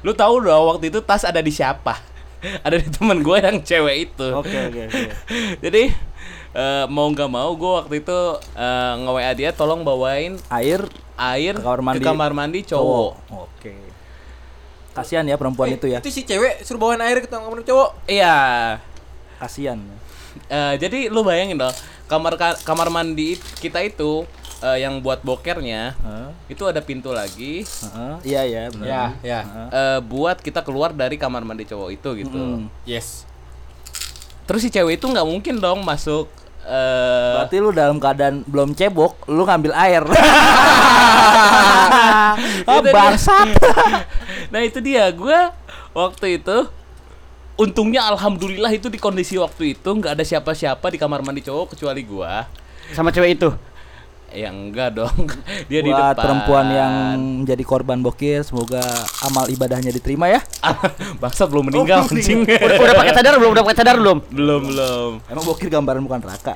[0.02, 1.98] lu tahu dong waktu itu tas ada di siapa
[2.66, 5.02] ada di teman gue yang cewek itu Oke oke oke.
[5.64, 5.82] jadi
[6.52, 8.18] eh, mau nggak mau gue waktu itu
[8.52, 10.82] eh, nge WA dia tolong bawain Air
[11.14, 13.74] air Ke kamar mandi ke kamar mandi cowok Oke.
[14.92, 16.04] Kasihan ya perempuan itu ya.
[16.04, 18.04] Itu si cewek suruh bawain air ke kamar cowok.
[18.04, 18.76] iya
[19.38, 19.80] Kasihan.
[20.46, 21.72] Eh, jadi lu bayangin dong
[22.04, 24.28] kamar ka- kamar mandi kita itu
[24.62, 26.28] eh, yang buat bokernya Heeh.
[26.54, 28.14] itu ada pintu lagi Heeh.
[28.22, 28.86] Iya ya benar.
[28.86, 29.40] Ya, ya.
[29.68, 32.38] eh, buat kita keluar dari kamar mandi cowok itu gitu.
[32.38, 32.70] Mm.
[32.86, 33.26] Yes.
[34.46, 36.30] Terus si cewek itu nggak mungkin dong masuk
[36.62, 40.06] eh Berarti lu dalam keadaan belum cebok, lu ngambil air.
[42.70, 43.50] ah, bangsat.
[44.54, 45.38] nah itu dia gue
[45.90, 46.70] waktu itu
[47.58, 52.02] untungnya alhamdulillah itu di kondisi waktu itu nggak ada siapa-siapa di kamar mandi cowok kecuali
[52.06, 52.46] gua
[52.92, 53.48] Sama cewek itu.
[54.32, 55.28] Ya enggak dong
[55.70, 56.92] dia di Buat depan perempuan yang
[57.44, 58.80] menjadi korban bokir, semoga
[59.22, 60.40] amal ibadahnya diterima ya.
[61.22, 63.50] bangsat belum meninggal anjing Udah, udah pakai cadar belum?
[63.52, 64.18] Udah pakai cadar belum?
[64.32, 66.54] belum belum Emang bokir gambaran bukan raka.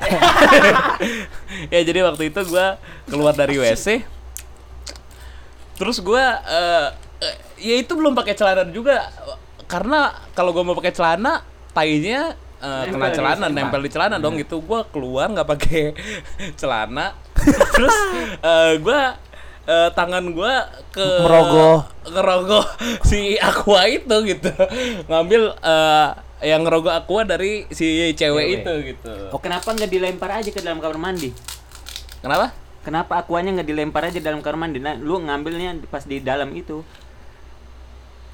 [1.73, 4.03] ya jadi waktu itu gua keluar dari WC
[5.77, 6.89] terus gua eh,
[7.21, 9.13] eh, ya itu belum pakai celana juga
[9.69, 11.45] karena kalau gua mau pakai celana
[11.77, 12.33] tainya
[12.65, 13.53] eh, kena di celana celana.
[13.53, 15.83] nempel di celana dong gitu gua keluar nggak pakai
[16.57, 17.26] celana
[17.75, 17.97] terus
[18.37, 19.15] eh, gua
[19.65, 21.85] eh, tangan gua ke Merogoh.
[22.07, 22.65] ngerogoh
[23.09, 24.51] si aqua itu gitu
[25.07, 26.09] ngambil eh,
[26.45, 28.47] yang ngerogoh aqua dari si cewek, Cewek.
[28.61, 31.31] itu gitu Oh, kenapa nggak dilempar aja ke dalam kamar mandi?
[32.21, 34.79] kenapa Kenapa akuanya nggak dilempar aja dalam kamar mandi?
[34.79, 36.87] Nah, lu ngambilnya pas di dalam itu.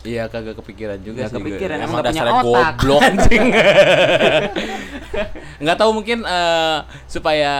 [0.02, 1.38] Iya kagak kepikiran juga Nggak sih.
[1.38, 1.86] kepikiran, gue.
[1.86, 2.74] emang Emang otak.
[2.74, 3.00] goblok.
[3.06, 3.46] Anjing.
[5.62, 7.52] Nggak tahu mungkin eh, supaya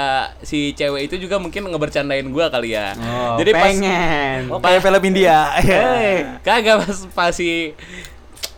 [0.43, 2.99] si cewek itu juga mungkin ngebercandain gua kali ya.
[2.99, 4.51] Oh, Jadi pas pengen.
[4.51, 5.55] Oh, kayak film India.
[5.63, 7.79] Eh, kagak pas, pas si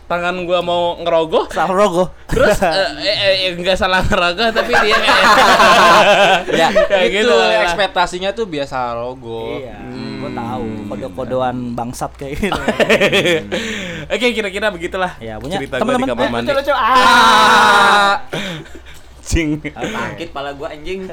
[0.05, 2.05] tangan gua mau ngerogoh Salah rogo.
[2.25, 5.23] terus eh, eh, eh, nggak salah ngerogoh tapi dia kayak
[6.61, 6.67] Ya,
[7.01, 7.63] itu gitu lah.
[7.63, 9.57] ekspektasinya tuh biasa logo.
[9.57, 9.81] Iya,
[10.17, 12.61] gua tahu kode-kodean bangsat kayak gitu.
[14.05, 16.07] Oke kira-kira begitulah Ya, punya cerita gua di teman-teman.
[16.07, 16.47] kamar Eh, mandi.
[16.47, 16.73] lucu-lucu.
[16.73, 18.13] Ah.
[19.21, 19.57] Cing.
[19.65, 21.09] Sakit pala gua anjing.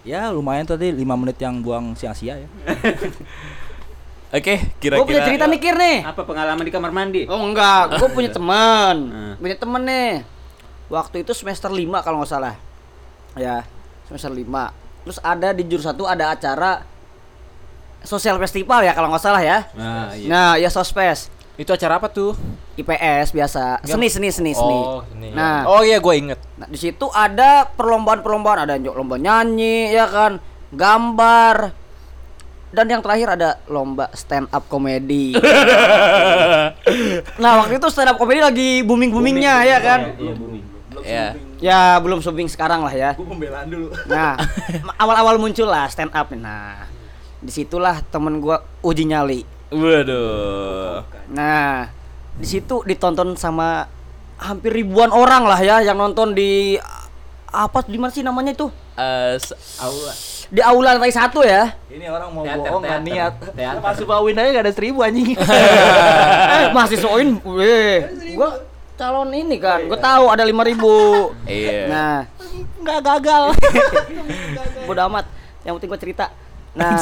[0.00, 2.48] Ya, lumayan tadi 5 menit yang buang sia-sia ya.
[4.34, 5.98] Oke, Gue punya kira-kira cerita nih Kir nih.
[6.02, 7.22] Apa pengalaman di kamar mandi?
[7.30, 9.34] Oh enggak, gue punya teman, Hmm.
[9.38, 10.12] punya temen nih.
[10.90, 12.54] Waktu itu semester 5 kalau nggak salah.
[13.38, 13.62] Ya,
[14.10, 14.74] semester 5.
[15.06, 16.82] Terus ada di jurusan satu ada acara
[18.02, 19.66] sosial festival ya kalau nggak salah ya.
[19.74, 20.26] Nah, iya.
[20.30, 21.30] Nah, ya sospes.
[21.56, 22.34] Itu acara apa tuh?
[22.76, 23.80] IPS biasa.
[23.82, 24.76] Seni seni seni seni.
[24.76, 25.32] Oh, ini.
[25.32, 25.64] Nah.
[25.64, 26.38] oh iya gue inget.
[26.60, 30.36] Nah, di situ ada perlombaan-perlombaan, ada lomba nyanyi, ya kan,
[30.74, 31.72] gambar,
[32.76, 35.32] dan yang terakhir ada lomba stand up komedi.
[37.42, 40.00] nah, waktu itu stand up komedi lagi booming-boomingnya, ya kan?
[40.20, 40.64] Iya, booming.
[41.00, 41.26] ya.
[41.56, 43.10] Ya, belum booming sekarang lah ya.
[43.16, 43.96] pembelaan dulu.
[44.12, 44.36] Nah,
[45.00, 46.28] awal-awal muncul lah stand up.
[46.36, 46.84] Nah,
[47.40, 49.40] di situlah temen gua uji nyali.
[49.72, 51.00] Waduh.
[51.32, 51.88] Nah,
[52.36, 53.88] di situ ditonton sama
[54.36, 56.76] hampir ribuan orang lah ya yang nonton di
[57.48, 58.68] apa di mana sih namanya itu?
[59.00, 60.35] Eh, se- Aula.
[60.46, 61.74] Di aula lantai satu ya.
[61.90, 63.10] Ini orang mau Teater, bohong nggak teater.
[63.10, 63.34] niat.
[63.50, 63.82] Teater.
[63.82, 65.34] Masuk bawin aja gak ada seribu anjing.
[66.54, 67.96] eh, mahasiswain, weh,
[68.38, 68.62] gua
[68.94, 71.34] calon ini kan, gua tahu ada lima ribu.
[71.44, 71.90] Iya.
[71.90, 72.18] Nah,
[72.78, 73.44] Nggak gagal.
[74.86, 75.26] bodo amat.
[75.66, 76.26] Yang penting gua cerita.
[76.76, 76.94] Nah,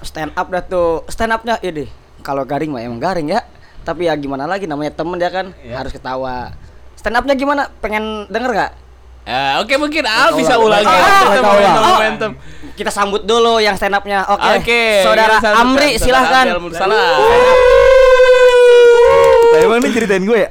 [0.00, 1.04] stand up dah tuh.
[1.12, 1.84] Stand upnya ini
[2.24, 3.44] kalau garing mah emang garing ya.
[3.84, 6.56] Tapi ya gimana lagi namanya temen ya kan harus ketawa.
[6.96, 7.68] Stand upnya gimana?
[7.78, 8.72] Pengen denger gak?
[9.26, 10.80] Ya, oke mungkin Al bisa ulang.
[10.80, 10.86] ulangi.
[10.86, 11.42] Ulang.
[11.42, 11.90] momentum, Oh.
[11.92, 12.32] momentum.
[12.72, 14.22] Kita sambut dulu yang stand up-nya.
[14.24, 14.50] Oke.
[14.56, 14.82] Oke.
[15.02, 16.44] Saudara kita sambut Amri Saudara silahkan.
[16.44, 17.06] Amri Al-Mursalah.
[19.46, 20.50] Nah, emang ini ceritain gue ya?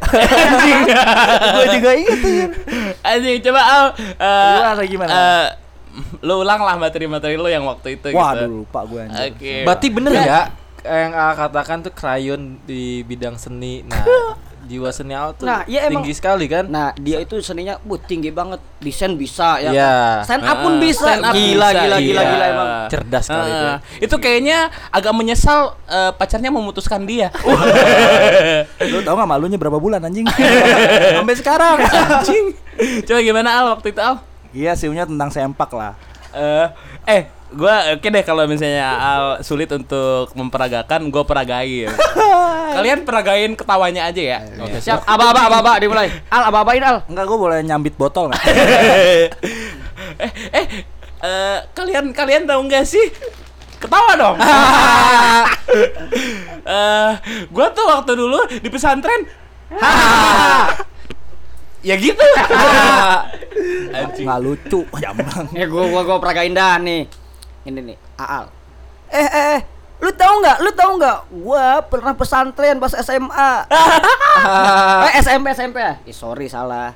[1.55, 2.31] gue juga inget tuh.
[2.33, 2.49] Yan.
[3.05, 3.85] Anjing, coba Al.
[3.93, 5.11] eh, Gimana, gimana?
[5.13, 5.45] eh,
[6.19, 8.65] lu ulang lah materi-materi lu yang waktu itu Waduh, gitu.
[8.65, 9.25] lupa gue anjir.
[9.29, 9.53] Oke.
[9.63, 10.41] Berarti bener ya
[10.83, 13.81] yang A katakan tuh krayon di bidang seni.
[13.83, 14.05] Nah,
[14.65, 16.01] jiwa seni tuh Nah, iya emang.
[16.01, 16.65] tinggi sekali kan?
[16.65, 18.57] Nah, dia itu seninya bu tinggi banget.
[18.81, 19.69] Desain bisa ya.
[19.71, 19.93] Iya.
[20.25, 21.05] Stand up pun Ah, bisa.
[21.05, 22.31] stand up gila, bisa, gila, gila, iya.
[22.33, 22.67] gila emang.
[22.89, 23.65] Cerdas sekali itu.
[23.69, 24.57] Ah, itu kayaknya
[24.89, 27.29] agak menyesal eh, pacarnya memutuskan dia.
[28.91, 30.25] Lu tau gak malunya berapa bulan anjing?
[31.17, 31.77] Sampai sekarang.
[31.81, 32.45] Anjing.
[33.05, 34.19] Coba gimana Al waktu itu Al?
[34.51, 35.93] Iya, siunya tentang sempak lah.
[36.35, 36.67] Eh,
[37.07, 37.21] eh,
[37.53, 41.91] gua oke deh kalau misalnya Al sulit untuk memperagakan, gua peragain.
[42.75, 44.39] Kalian peragain ketawanya aja ya.
[44.59, 45.07] Oke, Siap.
[45.07, 46.11] Aba-aba, aba-aba dimulai.
[46.27, 47.07] Al, aba-abain Al.
[47.07, 48.43] Enggak, gue boleh nyambit botol nggak?
[50.19, 50.65] eh, eh,
[51.23, 53.05] eh, kalian kalian tahu nggak sih?
[53.79, 54.37] Ketawa dong.
[56.65, 57.11] Eh,
[57.53, 59.21] gua tuh waktu dulu di pesantren.
[61.85, 62.25] ya gitu.
[63.93, 64.25] Anjing.
[64.25, 65.45] Nggak lucu, jambang.
[65.53, 67.05] Ya gua gua gua peragain dah nih.
[67.65, 68.45] Ini nih, Aal.
[69.09, 69.61] Eh eh eh,
[70.05, 70.57] lu tahu nggak?
[70.61, 71.17] Lu tahu nggak?
[71.33, 73.51] Gua pernah pesantren pas SMA.
[75.09, 75.97] eh SMP SMP ya?
[76.05, 76.93] Eh sorry salah.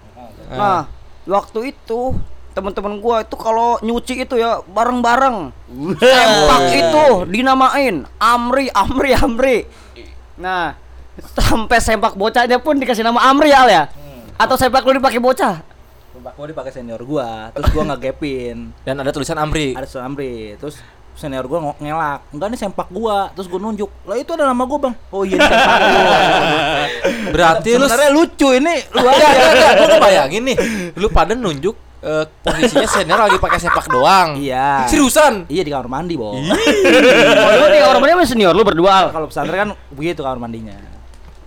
[0.53, 0.85] Nah,
[1.25, 2.13] waktu itu
[2.53, 5.49] teman-teman gua itu kalau nyuci itu ya bareng-bareng.
[5.97, 9.57] Sempak itu dinamain Amri Amri Amri.
[10.37, 10.77] Nah,
[11.33, 13.83] sampai sempak bocahnya pun dikasih nama Amri Al ya?
[14.37, 15.65] Atau sempak lu dipakai bocah?
[16.09, 18.73] Sumpah gue dipakai senior gua, terus gua ngegapin.
[18.85, 19.77] Dan ada tulisan Amri.
[19.77, 20.81] Ada Suamri, terus
[21.13, 22.33] senior gua ngo- ngelak.
[22.33, 23.89] Enggak nih sempak gua, terus gua nunjuk.
[24.09, 24.95] Lah itu ada nama gua, Bang.
[25.13, 26.17] Oh iya sempak gua.
[27.35, 29.27] Berarti lu Sebenarnya lucu ini lu aja.
[29.77, 30.57] Lu ngebayangin nih,
[30.97, 34.41] lu pada nunjuk eh, posisinya senior lagi pakai sepak doang.
[34.41, 34.89] Iya.
[34.89, 35.45] Seriusan?
[35.45, 36.33] Iya di kamar mandi, Bo.
[36.33, 36.41] Oh,
[37.53, 39.07] lu nih orang mana senior lu berdua Al.
[39.13, 40.98] Kalau pesantren kan begitu kamar mandinya.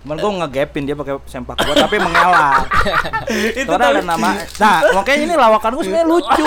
[0.03, 2.67] Cuman gua ngegapin dia pakai sempak gua tapi mengelak.
[3.71, 4.29] Karena ada nama.
[4.59, 6.43] Nah, makanya ini lawakan gua sebenarnya lucu.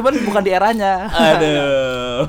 [0.00, 0.92] Cuman bukan di eranya.
[1.06, 2.24] Aduh.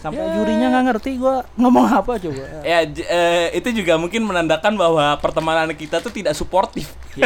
[0.00, 2.64] Sampai jurinya nggak ngerti gua ngomong apa coba.
[2.64, 6.88] Ya j- eh, itu juga mungkin menandakan bahwa pertemanan kita tuh tidak suportif.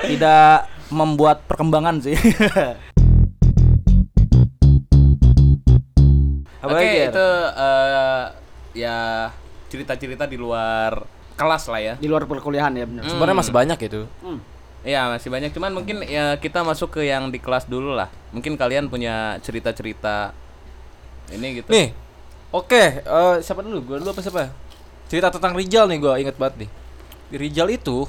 [0.00, 0.54] Tidak
[0.90, 2.16] membuat perkembangan sih.
[6.60, 7.08] Oke, Er?
[7.08, 8.22] itu eh,
[8.76, 9.30] ya
[9.70, 11.06] cerita-cerita di luar
[11.38, 11.94] kelas lah ya.
[11.96, 13.08] Di luar perkuliahan ya benar.
[13.08, 14.02] Sebenarnya masih banyak itu.
[14.80, 18.08] Iya masih banyak, cuman mungkin ya kita masuk ke yang di kelas dulu lah.
[18.32, 20.32] Mungkin kalian punya cerita-cerita
[21.28, 21.68] ini gitu.
[21.68, 21.92] Nih.
[22.50, 23.84] Oke, eh, siapa dulu?
[23.84, 24.50] Gua dulu apa siapa?
[25.06, 26.70] Cerita tentang Rijal nih gua inget banget nih.
[27.28, 28.08] Di Rijal itu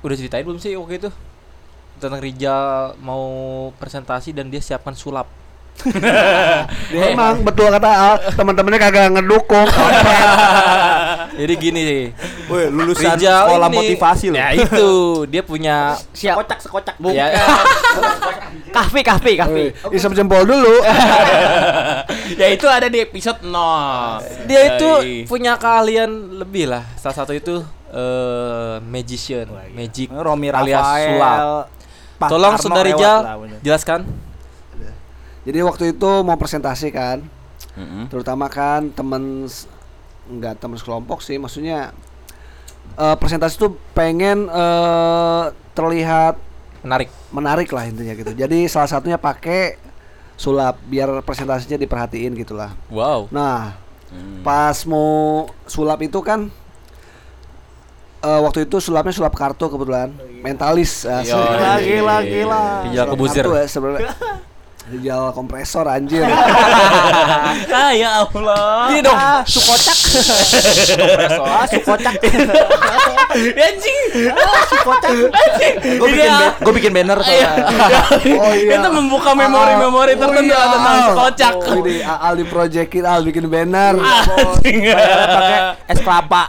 [0.00, 1.10] udah ceritain belum sih waktu itu?
[2.00, 3.24] Tentang Rijal mau
[3.76, 5.28] presentasi dan dia siapkan sulap.
[7.12, 9.68] Emang betul kata Al, teman-temannya kagak ngedukung.
[11.40, 12.04] Jadi gini sih.
[12.46, 14.38] Woi, lulusan Rijal sekolah ini- motivasi loh.
[14.38, 14.90] Ya itu,
[15.26, 16.38] dia punya Siap.
[16.38, 16.96] Sekocak, sekocak.
[17.10, 17.26] ya,
[18.70, 19.64] Kahfi, kahfi, kahfi.
[19.90, 20.78] Isep jempol dulu.
[22.34, 23.54] ya itu ada di episode 0
[24.46, 24.90] dia itu
[25.26, 26.86] punya keahlian lebih lah.
[26.96, 27.60] Salah satu itu
[27.90, 31.06] eh magician, magic Romi alias Rafael.
[31.10, 31.38] sulap.
[32.14, 33.58] Pak Tolong lah, bener.
[33.60, 34.00] jelaskan.
[35.44, 37.20] Jadi waktu itu mau presentasi kan,
[38.08, 39.44] terutama kan temen
[40.24, 41.92] nggak temen sekelompok sih, maksudnya
[42.96, 45.44] eh, presentasi tuh pengen eh,
[45.76, 46.40] terlihat
[46.80, 47.08] Menarik.
[47.28, 48.32] menarik lah intinya gitu.
[48.32, 49.76] Jadi salah satunya pakai
[50.36, 52.72] sulap biar presentasinya diperhatiin gitulah.
[52.88, 53.28] Wow.
[53.28, 53.76] Nah,
[54.40, 56.48] pas mau sulap itu kan
[58.20, 60.08] eh, waktu itu sulapnya sulap kartu kebetulan,
[60.40, 61.04] mentalis.
[61.04, 61.36] asli.
[61.36, 62.64] Gila, gila, gila.
[63.12, 63.44] Kebuzir.
[63.44, 63.68] kartu ya
[64.84, 66.28] Rijal kompresor anjir.
[67.72, 69.16] ah ya Allah Gini dong.
[69.48, 69.96] Sukocak.
[71.40, 72.14] Ah, Sukocak.
[73.64, 73.98] anjing
[75.96, 77.32] Gue bikin, ba- gua bikin banner tuh.
[77.32, 78.76] Oh iya.
[78.76, 80.68] itu membuka memori-memori Oh, tertentu iya.
[80.68, 83.96] tentang kocak Oh, ini Al di proyekin Al bikin banner.
[83.96, 84.84] Anjing.
[84.84, 86.42] Pakai es kelapa.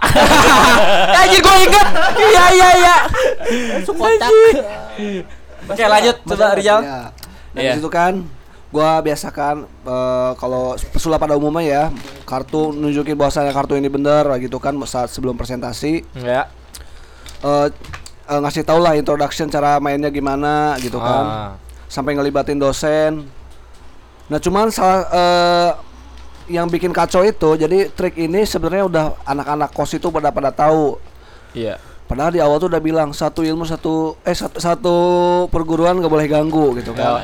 [1.24, 1.88] Anjir gue inget.
[2.20, 2.96] Iya iya iya.
[3.80, 4.32] Sukocak.
[5.66, 6.80] Oke lanjut coba Rijal.
[7.58, 8.14] Nah, situ kan
[8.68, 11.84] gua biasakan eh, kalau pesulap pada umumnya ya
[12.24, 16.52] kartu nunjukin bahwasanya kartu ini bener gitu kan saat sebelum presentasi Ya.
[17.42, 17.68] eh
[18.26, 21.52] eh, ngasih tau lah introduction cara mainnya gimana gitu kan Ah.
[21.88, 23.24] sampai ngelibatin dosen
[24.26, 25.72] nah cuman salah eh,
[26.48, 30.98] yang bikin kacau itu jadi trik ini sebenarnya udah anak-anak kos itu pada pada tahu
[31.54, 31.80] Iya.
[32.06, 34.96] Padahal di awal tuh udah bilang satu ilmu satu eh satu, satu
[35.50, 37.18] perguruan nggak boleh ganggu gitu kan.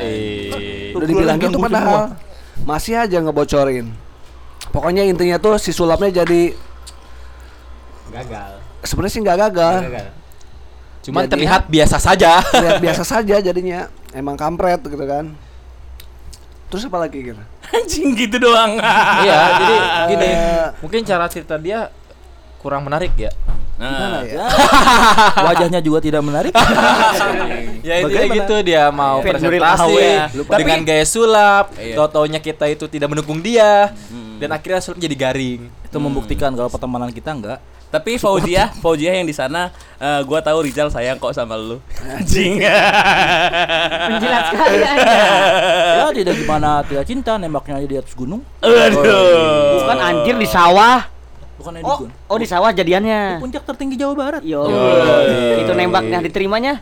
[0.91, 2.17] Udah dibilang gitu padahal
[2.61, 3.93] masih aja ngebocorin.
[4.69, 6.57] Pokoknya intinya tuh si sulapnya jadi
[8.09, 8.51] Gagal.
[8.81, 9.75] sebenarnya sih nggak gagal.
[11.01, 12.41] Cuman Jadi- terlihat biasa saja.
[12.41, 13.85] Lihat biasa saja jadinya.
[14.11, 15.33] Emang kampret gitu kan.
[16.67, 17.41] Terus apa lagi gitu?
[17.71, 18.75] Anjing gitu doang.
[19.23, 19.75] iya, jadi
[20.09, 20.67] gini, Eh.
[20.79, 21.87] mungkin cara cerita dia
[22.57, 23.31] kurang menarik ya.
[23.81, 24.45] Nah, Ya.
[25.49, 26.53] Wajahnya juga tidak menarik.
[27.81, 28.35] Ya itu Bagaimana?
[28.37, 30.29] gitu dia mau Fan presentasi ya.
[30.53, 31.97] dengan gaya sulap, Iya.
[31.97, 33.89] tau-taunya kita itu tidak mendukung dia
[34.37, 35.65] dan akhirnya sulap jadi garing.
[35.81, 37.57] Itu membuktikan kalau pertemanan kita enggak.
[37.89, 39.67] Tapi Fauziah, Fauziah yang di sana,
[39.97, 41.81] eh, gua tahu Rizal sayang kok sama lu.
[42.05, 42.61] Anjing.
[44.07, 45.15] Menjilat sekali Anda.
[45.97, 48.45] Ya tidak gimana tidak cinta nembaknya aja di atas gunung.
[48.61, 49.81] Aduh.
[49.81, 51.01] Bukan anjir di sawah.
[51.61, 52.11] Bukan di Oh, gunung.
[52.27, 53.37] oh di sawah jadiannya.
[53.37, 54.41] Puncak tertinggi Jawa Barat.
[54.41, 54.65] Yo.
[55.57, 56.81] Itu nembaknya diterimanya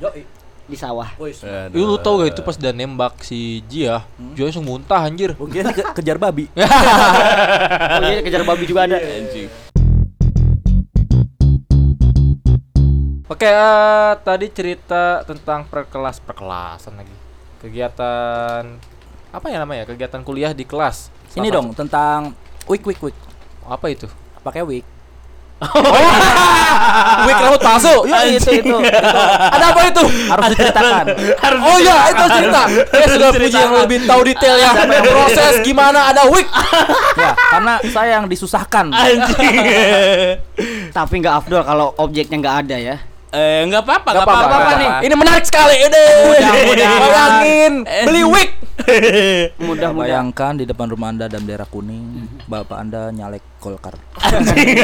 [0.63, 1.11] di sawah.
[1.13, 1.75] Aduh.
[1.75, 5.35] Lu tau gak itu pas dia nembak si Jia, Jia langsung muntah anjir.
[5.35, 6.47] Mungkin ke- kejar babi.
[7.99, 8.95] Oh iya kejar babi juga ada.
[8.95, 9.49] Anjing.
[13.25, 17.13] Oke, eh, tadi cerita tentang perkelas perkelasan lagi.
[17.59, 18.63] Kegiatan
[19.29, 19.85] apa ya namanya?
[19.85, 21.13] Kegiatan kuliah di kelas.
[21.31, 22.33] Ini dong tentang
[22.65, 23.13] week week week.
[23.61, 24.09] Apa itu?
[24.43, 24.85] Pakai week.
[27.27, 28.07] Wik rambut palsu.
[28.07, 28.77] Ya itu itu.
[28.79, 30.03] Ada apa itu?
[30.31, 31.05] Harus diceritakan.
[31.59, 32.61] Oh iya, itu cerita.
[32.87, 34.71] Saya sudah puji yang lebih tahu detailnya.
[35.03, 36.47] Proses gimana ada wig.
[37.19, 38.87] ya, karena saya yang disusahkan.
[38.95, 39.55] Anjing.
[40.95, 42.95] Tapi nggak afdol kalau objeknya nggak ada ya.
[43.29, 44.89] Eh, enggak apa-apa, enggak apa-apa, apa-apa nih.
[45.05, 45.75] Ini menarik sekali.
[45.85, 46.03] Ini.
[46.25, 46.97] Mudah-mudahan.
[46.97, 48.49] Bayangin beli wig.
[49.69, 50.09] Mudah-mudahan.
[50.09, 54.01] Bayangkan di depan rumah Anda dalam daerah kuning, bapak Anda nyalek Golkar.
[54.25, 54.81] Anjing.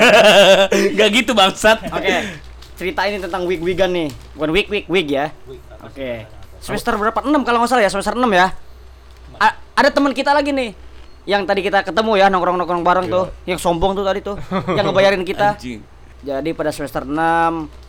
[0.94, 1.90] Enggak gitu bangsat.
[1.90, 2.38] Oke.
[2.78, 4.10] Cerita ini tentang wig-wigan nih.
[4.38, 5.34] Bukan wig-wig wig ya.
[5.82, 6.30] Oke.
[6.62, 7.18] Semester berapa?
[7.26, 8.54] 6 kalau nggak salah ya, semester 6 ya.
[9.42, 10.78] A- ada teman kita lagi nih.
[11.26, 14.38] Yang tadi kita ketemu ya nongkrong-nongkrong bareng tuh, yang sombong tuh tadi tuh,
[14.78, 15.58] yang ngebayarin kita.
[15.58, 15.82] Anjing.
[16.22, 17.85] Jadi pada semester 6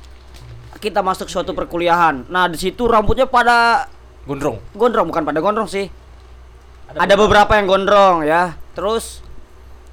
[0.79, 2.29] kita masuk suatu perkuliahan.
[2.29, 3.89] Nah, di situ rambutnya pada
[4.27, 4.59] Gondrong.
[4.75, 5.87] gondrong bukan pada gondrong sih.
[6.91, 8.59] Ada, beberapa yang gondrong ya.
[8.75, 9.23] Terus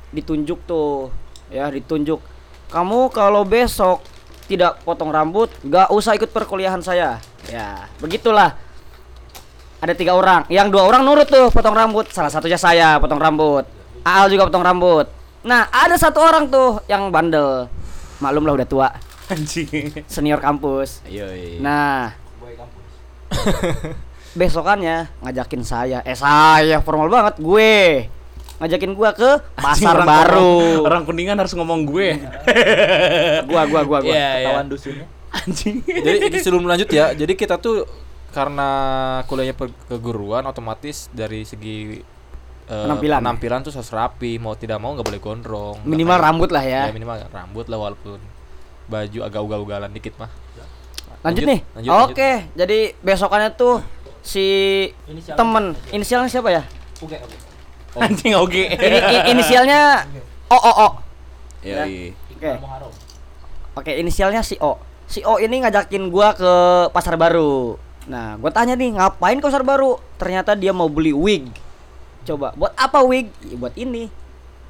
[0.10, 1.14] ditunjuk tuh,
[1.54, 2.18] ya ditunjuk.
[2.74, 4.02] Kamu kalau besok
[4.50, 7.22] tidak potong rambut, nggak usah ikut perkuliahan saya.
[7.46, 8.58] Ya, begitulah.
[9.84, 12.10] Ada tiga orang, yang dua orang nurut tuh potong rambut.
[12.10, 13.70] Salah satunya saya potong rambut.
[14.02, 15.06] Aal juga potong rambut.
[15.46, 17.68] Nah, ada satu orang tuh yang bandel.
[18.24, 18.88] Maklum lah udah tua,
[19.28, 20.04] Anjing.
[20.06, 21.00] senior kampus.
[21.06, 21.32] Iya.
[21.60, 22.12] Nah,
[24.34, 27.74] besokannya ngajakin saya, eh saya formal banget gue
[28.54, 30.54] ngajakin gua ke Anjing, pasar orang- baru.
[30.80, 32.16] Orang, orang kuningan harus ngomong gue.
[33.50, 34.14] Gua gua gua gua.
[34.14, 34.48] Iya, iya.
[34.50, 35.06] Kawan dusunnya.
[35.30, 35.84] Anjing.
[35.84, 37.84] Jadi ini sebelum lanjut ya, jadi kita tuh
[38.32, 38.70] karena
[39.26, 39.54] kuliahnya
[39.90, 42.00] keguruan otomatis dari segi
[42.64, 43.20] eh, Penampilan.
[43.20, 45.78] penampilan tuh harus rapi, mau tidak mau nggak boleh gondrong.
[45.84, 46.88] Minimal rambut lah ya.
[46.88, 48.18] Ya minimal rambut lah walaupun
[48.94, 50.30] baju agak ugal-ugalan dikit mah.
[51.26, 51.60] Lanjut, Lanjut, nih.
[51.74, 53.82] lanjut, Oke, jadi besokannya tuh
[54.22, 54.46] si
[55.34, 56.64] temen inisialnya siapa ya?
[57.98, 58.64] Anjing oke.
[58.86, 60.06] Ini inisialnya
[60.50, 60.90] O O O.
[61.64, 61.86] Ya,
[62.34, 62.52] Oke.
[63.74, 64.78] Oke, inisialnya si O.
[65.08, 66.52] Si O ini ngajakin gua ke
[66.92, 67.78] pasar baru.
[68.10, 70.02] Nah, gua tanya nih, ngapain ke pasar baru?
[70.18, 71.48] Ternyata dia mau beli wig.
[72.28, 73.30] Coba, buat apa wig?
[73.46, 74.10] Ya, buat ini.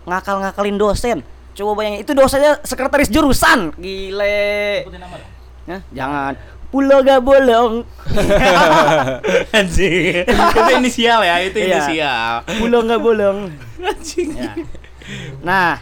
[0.04, 1.18] Ngakal-ngakalin dosen.
[1.54, 3.74] Coba bayangin, itu dosennya sekretaris jurusan.
[3.78, 4.90] Gile.
[5.70, 5.82] Hah?
[5.94, 6.34] jangan.
[6.74, 7.86] Pulau gak bolong.
[9.58, 10.26] Anjing.
[10.26, 11.68] itu inisial ya, itu Iya.
[11.70, 12.34] inisial.
[12.58, 13.54] Pulau gak bolong.
[13.78, 14.34] Anjing.
[14.34, 14.58] Ya.
[15.46, 15.78] Nah,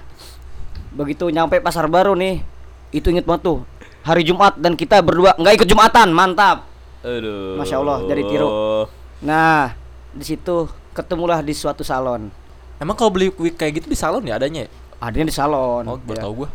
[0.91, 2.43] begitu nyampe pasar baru nih,
[2.91, 3.59] itu inget banget tuh.
[4.01, 6.65] Hari Jumat dan kita berdua nggak ikut Jumatan, mantap.
[7.05, 7.55] Aduh.
[7.55, 8.49] Masya Allah, jadi tiru.
[9.21, 9.77] Nah,
[10.11, 12.27] di situ ketemulah di suatu salon.
[12.81, 14.65] Emang kalau beli wig kayak gitu di salon ya adanya?
[15.01, 15.07] Ya?
[15.09, 15.83] Adanya di salon.
[15.89, 16.23] Oh, baru ya.
[16.23, 16.49] tahu gua.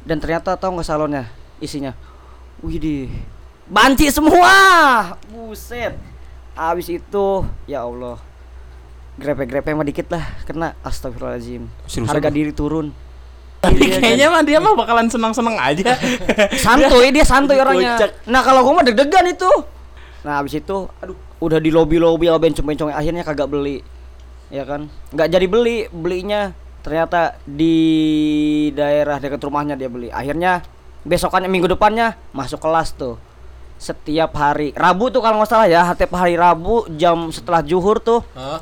[0.00, 1.28] Dan ternyata tahu nggak salonnya
[1.60, 1.92] isinya?
[2.64, 3.12] Widih,
[3.68, 4.52] banci semua.
[5.28, 5.92] Buset.
[6.56, 7.26] Abis itu,
[7.68, 8.16] ya Allah.
[9.20, 11.68] Grepe-grepe mah dikit lah, kena astagfirullahaladzim.
[11.84, 12.36] Seriusan Harga lu?
[12.36, 12.88] diri turun.
[13.60, 15.92] Tapi Iya, kayaknya mah dia mah bakalan senang-senang aja.
[16.64, 19.52] santuy dia santuy orangnya nah kalau gua mah deg-degan itu
[20.24, 23.84] nah habis itu aduh udah di lobby lobby sama bencong-bencong akhirnya kagak beli
[24.48, 27.76] ya kan nggak jadi beli belinya ternyata di
[28.72, 30.64] daerah dekat rumahnya dia beli akhirnya
[31.04, 33.16] besokannya minggu depannya masuk kelas tuh
[33.80, 38.20] setiap hari Rabu tuh kalau nggak salah ya setiap hari Rabu jam setelah juhur tuh
[38.36, 38.60] Hah?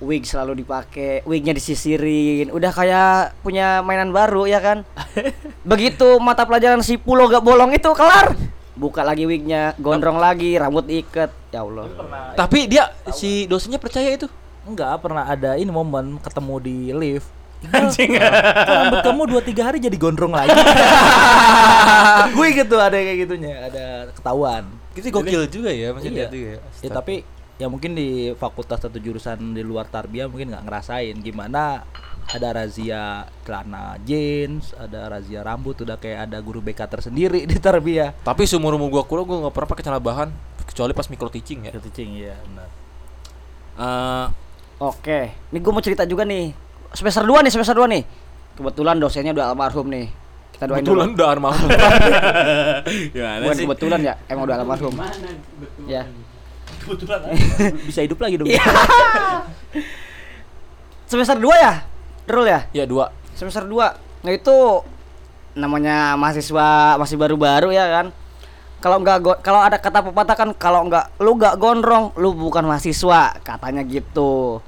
[0.00, 4.82] wig selalu dipakai, wignya disisirin, udah kayak punya mainan baru ya kan.
[5.70, 8.32] Begitu mata pelajaran si Pulo gak bolong itu kelar,
[8.80, 11.84] buka lagi wignya, gondrong lagi, rambut iket, ya Allah.
[12.32, 14.26] Tapi dia si dosennya percaya itu.
[14.64, 17.28] Enggak pernah ada ini momen ketemu di lift.
[17.68, 18.16] Anjing.
[18.16, 20.50] rambut kamu dua tiga hari jadi gondrong lagi.
[22.36, 24.64] Gue gitu ada kayak gitunya, ada ketahuan.
[24.96, 26.28] Itu gokil juga ya maksudnya Iya.
[26.28, 26.56] itu ya.
[26.80, 27.14] Ya tapi
[27.60, 31.84] ya mungkin di fakultas atau jurusan di luar tarbiyah mungkin nggak ngerasain gimana
[32.30, 38.14] ada razia celana jeans, ada razia rambut, udah kayak ada guru BK tersendiri di tarbiyah.
[38.22, 40.28] Tapi seumur umur gua kuliah gua nggak pernah pakai celana bahan
[40.64, 41.72] kecuali pas micro teaching ya.
[41.76, 42.68] Teaching ya benar.
[43.76, 44.26] Eh,
[44.80, 46.56] Oke, nih gue mau cerita juga nih.
[46.90, 48.02] Semester 2 nih, semester 2 nih.
[48.54, 50.06] Kebetulan dosennya udah almarhum nih.
[50.52, 51.16] Kita doain Kebetulan dulu.
[51.16, 51.68] udah almarhum.
[53.14, 53.64] gimana Bukan sih?
[53.64, 54.94] kebetulan ya, emang udah almarhum.
[55.86, 56.02] Ya.
[57.86, 58.48] Bisa hidup lagi dong.
[58.48, 58.62] Iya.
[61.06, 61.74] semester 2 ya?
[62.26, 62.60] Rul ya?
[62.70, 63.10] ya dua.
[63.32, 64.22] Semester 2.
[64.22, 64.56] Nah itu
[65.52, 68.06] namanya mahasiswa masih baru-baru ya kan.
[68.78, 72.62] Kalau nggak go- kalau ada kata pepatah kan kalau nggak lu nggak gondrong lu bukan
[72.62, 74.62] mahasiswa katanya gitu.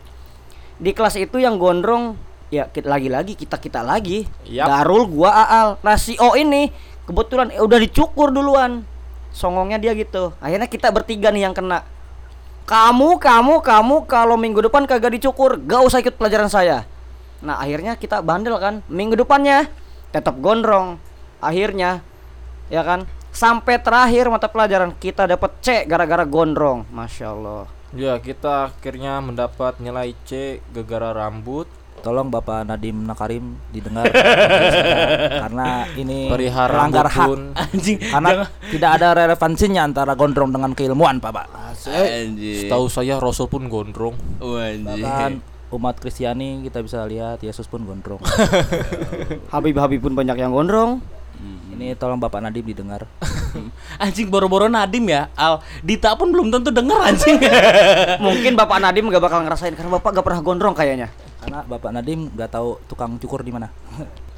[0.82, 2.18] Di kelas itu yang gondrong
[2.50, 4.26] ya kita lagi-lagi kita kita lagi.
[4.50, 4.66] Yap.
[4.66, 5.68] Darul gua Aal.
[5.86, 6.74] Nah si O ini
[7.06, 8.82] kebetulan eh, udah dicukur duluan.
[9.30, 10.34] Songongnya dia gitu.
[10.42, 11.86] Akhirnya kita bertiga nih yang kena.
[12.66, 16.86] Kamu, kamu, kamu kalau minggu depan kagak dicukur, gak usah ikut pelajaran saya.
[17.42, 19.66] Nah akhirnya kita bandel kan Minggu depannya
[20.14, 20.96] tetap gondrong
[21.42, 22.00] Akhirnya
[22.70, 28.72] Ya kan Sampai terakhir mata pelajaran kita dapat C gara-gara gondrong Masya Allah Ya kita
[28.72, 31.68] akhirnya mendapat nilai C gara-gara rambut
[32.02, 34.10] Tolong Bapak Nadim Nakarim didengar
[35.46, 37.26] karena ini perihal melanggar hak.
[37.30, 37.40] pun.
[37.54, 37.98] Anjing.
[38.02, 38.42] Karena
[38.74, 41.46] tidak ada relevansinya antara gondrong dengan keilmuan, Pak, Pak.
[41.78, 44.18] Setahu saya Rasul pun gondrong.
[44.42, 44.98] Oh, anjing.
[44.98, 45.32] Bahkan
[45.78, 48.18] umat Kristiani kita bisa lihat Yesus pun gondrong.
[49.54, 50.98] Habib-habib pun banyak yang gondrong
[51.82, 53.02] ini tolong Bapak Nadim didengar.
[53.96, 55.28] Anjing boro-boro Nadim ya.
[55.34, 57.36] Al Dita pun belum tentu denger anjing.
[58.24, 62.30] Mungkin Bapak Nadim gak bakal ngerasain Karena Bapak gak pernah gondrong kayaknya Karena Bapak Nadim
[62.30, 63.66] nggak tahu tukang cukur di mana.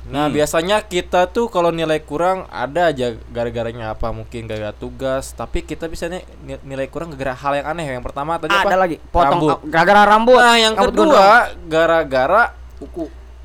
[0.05, 5.61] Nah biasanya kita tuh kalau nilai kurang ada aja gara-garanya apa mungkin gara-gara tugas tapi
[5.61, 8.69] kita bisa nih ni- nilai kurang gara-gara hal yang aneh yang pertama tadi apa?
[8.69, 9.57] Ada lagi Potong Rambut.
[9.65, 11.09] Gara-gara rambut Nah yang rambut gondrong.
[11.09, 11.29] kedua
[11.67, 12.43] gara-gara
[12.77, 13.05] buku.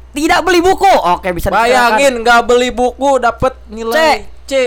[0.09, 3.99] Tidak beli buku Oke bisa Bayangin nggak beli buku dapat nilai C,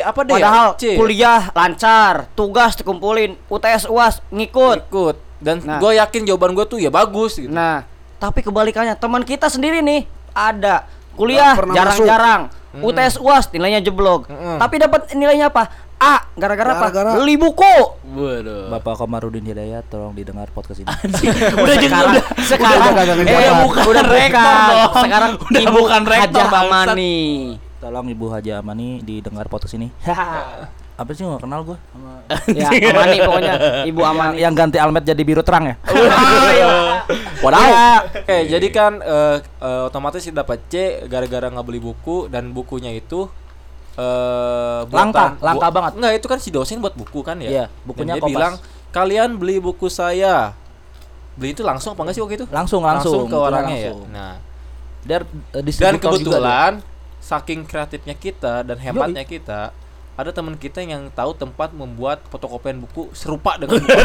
[0.01, 0.35] apa deh?
[0.35, 0.95] Padahal C.
[0.95, 5.77] kuliah lancar Tugas dikumpulin UTS UAS ngikut ikut dan Nah.
[5.77, 7.49] gue yakin jawaban gue tuh ya bagus gitu.
[7.49, 7.83] Nah,
[8.17, 14.27] tapi kebalikannya teman kita sendiri nih ada kuliah jarang-jarang, UTS UAS nilainya jeblok.
[14.27, 14.57] Mm-mm.
[14.57, 15.67] Tapi dapat nilainya apa?
[15.99, 16.87] A, gara-gara apa?
[16.89, 17.75] Gara-gara- Beli buku.
[18.09, 18.67] Waduh.
[18.69, 20.91] Bapak Komarudin Hidayat tolong didengar podcast ini.
[21.55, 23.63] Udah jadi sekarang, udah sekarang udah kagak eh, ngejabat.
[23.63, 24.67] bukan, udah rektor bukan.
[24.67, 24.93] dong.
[24.99, 26.87] Sekarang Udah Ibu bukan rektor, Hajah bangsat.
[26.91, 27.19] Amani.
[27.83, 29.91] Tolong Ibu Haji Amani didengar podcast ini.
[30.93, 31.75] Apa sih nggak kenal gue?
[32.55, 33.55] ya, Amani pokoknya,
[33.85, 34.39] Ibu Amani.
[34.39, 35.75] Yang ganti almet jadi biru terang ya?
[37.43, 37.67] Wadaw.
[38.23, 40.75] Oke, jadi kan eh, eh, otomatis kita dapat C
[41.05, 43.27] gara-gara nggak beli buku dan bukunya itu
[43.93, 45.93] eh Langka, buatan- langka bu- banget.
[45.99, 47.51] Enggak, itu kan si dosen buat buku kan ya.
[47.51, 48.33] Iya, Dan bukunya dia Kompas.
[48.33, 48.55] bilang,
[48.89, 50.55] "Kalian beli buku saya."
[51.35, 52.47] Beli itu langsung apa enggak sih waktu itu?
[52.49, 53.85] Langsung langsung, ke bukunya orangnya ya.
[53.91, 54.01] langsung.
[54.09, 54.35] Nah,
[55.03, 56.73] Dia eh, dan distributor juga kebetulan
[57.33, 59.73] saking kreatifnya kita dan hebatnya kita
[60.13, 63.97] ada teman kita yang tahu tempat membuat fotokopian buku serupa dengan buku.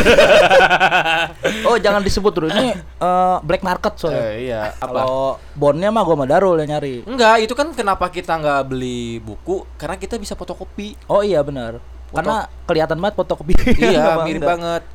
[1.67, 4.23] Oh jangan disebut dulu ini eh, black market soalnya.
[4.32, 5.03] Eh, iya, apa?
[5.03, 7.03] Kalau bondnya mah gue sama Darul yang nyari.
[7.03, 9.67] Enggak, itu kan kenapa kita nggak beli buku?
[9.75, 10.95] Karena kita bisa fotokopi.
[11.11, 11.84] Oh iya benar.
[12.15, 13.53] Karena kelihatan banget fotokopi.
[13.75, 14.88] iya, mirip banget.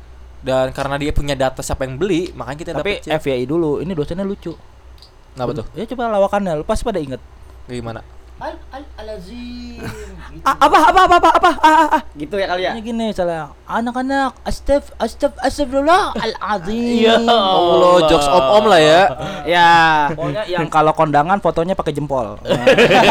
[0.43, 3.21] Dan karena dia punya data siapa yang beli, makanya kita Tapi dapat.
[3.21, 4.51] FYI dulu, ini dosennya lucu.
[5.37, 5.65] Kenapa tuh?
[5.77, 7.21] Ya coba lawakannya, lu pasti pada inget.
[7.69, 8.03] Gimana?
[8.43, 9.79] Al al alazim.
[10.43, 12.01] apa apa apa apa apa ah, ah, ah.
[12.19, 12.75] gitu ya kali ya.
[12.75, 17.07] Ini gini misalnya, anak-anak, astaf, astaf, astagfirullah, al-azim.
[17.07, 19.01] Ya Allah, jokes om-om lah ya.
[19.47, 19.71] Ya.
[20.11, 22.35] Pokoknya yang kalau kondangan fotonya pakai jempol.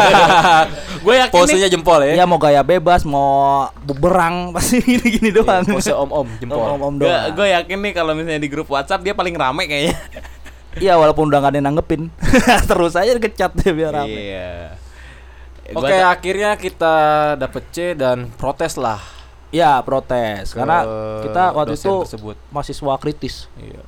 [1.03, 1.41] Gue yakin nih.
[1.49, 2.13] Posenya jempol ya.
[2.13, 5.65] Ya mau gaya bebas, mau buberang pasti gini-gini doang.
[5.65, 6.77] Pose om-om jempol.
[6.77, 7.33] Om-om Gue doang.
[7.33, 9.97] gue yakin nih kalau misalnya di grup WhatsApp dia paling rame kayaknya.
[10.77, 12.09] Iya walaupun udah gak ada yang nanggepin
[12.69, 14.81] Terus aja kecat deh biar rame Iya.
[15.71, 16.95] Oke, ta- akhirnya kita
[17.35, 18.99] dapet C dan protes lah.
[19.47, 22.35] Ya protes Karena ke kita waktu itu tersebut.
[22.49, 23.85] mahasiswa kritis Iya.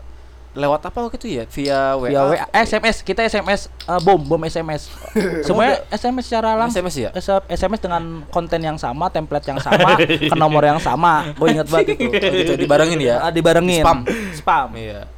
[0.56, 1.44] Lewat apa waktu itu ya?
[1.46, 2.08] Via WA.
[2.08, 4.88] Via WA, SMS, kita SMS eh, bom, bom SMS.
[5.44, 6.80] Semuanya SMS secara langsung.
[6.80, 7.10] SMS ya?
[7.46, 10.00] SMS dengan konten yang sama, template yang sama,
[10.32, 11.34] ke nomor yang sama.
[11.34, 12.08] Gue inget banget itu.
[12.08, 13.20] Oh, gitu, dibarengin ya?
[13.20, 13.84] Ah, dibarengin.
[13.84, 14.00] Spam.
[14.32, 14.70] Spam.
[14.76, 15.12] Iya.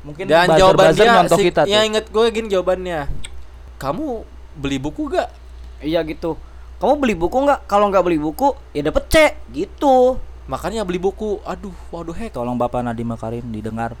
[0.00, 1.68] Mungkin Dan buzzer- jawaban buzzer dia si, kita tuh.
[1.68, 3.00] yang inget gue gini jawabannya.
[3.76, 5.28] Kamu beli buku gak?
[5.78, 6.34] Iya gitu.
[6.78, 7.66] Kamu beli buku nggak?
[7.66, 9.14] Kalau nggak beli buku, ya dapet C
[9.50, 10.18] gitu.
[10.46, 11.42] Makanya beli buku.
[11.42, 12.34] Aduh, waduh hek.
[12.34, 13.98] Tolong Bapak Nadiem Makarim didengar.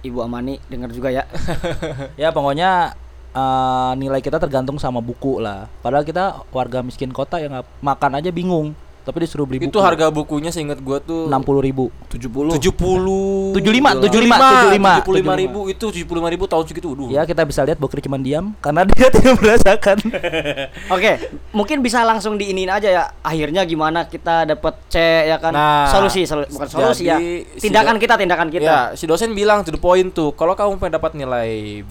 [0.00, 1.28] Ibu Amani dengar juga ya.
[2.20, 2.96] Ya pokoknya
[3.30, 5.68] eh, nilai kita tergantung sama buku lah.
[5.84, 8.74] Padahal kita warga miskin kota yang nggak- makan aja bingung,
[9.10, 9.68] tapi disuruh beli buku.
[9.68, 11.90] Itu harga bukunya seinget gue tuh enam puluh ribu.
[12.06, 12.30] 70
[12.62, 17.62] 70 75, 75 75, 75 ribu itu 75 ribu tahun segitu Aduh Ya kita bisa
[17.62, 19.98] lihat Bokir cuma diam karena dia tidak merasakan.
[20.94, 21.12] Oke,
[21.50, 23.04] mungkin bisa langsung diinin aja ya.
[23.20, 24.96] Akhirnya gimana kita dapat C
[25.26, 25.50] ya kan?
[25.50, 27.18] Nah, solusi, solu- bukan solusi ya.
[27.18, 28.62] si Tindakan do- kita, tindakan kita.
[28.62, 31.82] Ya si dosen bilang to the point tuh Kalau kamu pengen dapat nilai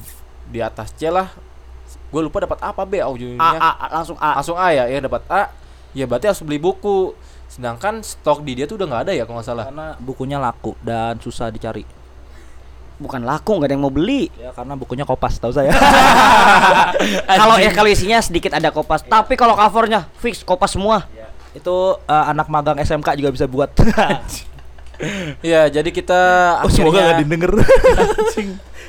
[0.48, 1.28] di atas C lah
[2.10, 4.40] Gue lupa dapat apa B A, A, A, langsung A.
[4.40, 5.50] Langsung A ya Ya dapat A
[5.98, 7.18] Ya berarti harus beli buku
[7.50, 10.78] Sedangkan stok di dia tuh udah nggak ada ya kalau nggak salah karena bukunya laku
[10.86, 11.82] dan susah dicari.
[13.02, 14.30] Bukan laku, nggak ada yang mau beli.
[14.38, 15.74] Ya karena bukunya kopas tahu saya.
[17.42, 21.08] Kalau ya kalau isinya sedikit ada kopas, tapi kalau covernya fix kopas semua.
[21.56, 23.72] Itu eh, anak magang SMK juga bisa buat.
[25.40, 26.22] Ya jadi kita
[26.64, 27.52] oh, semoga nggak akhirnya didengar.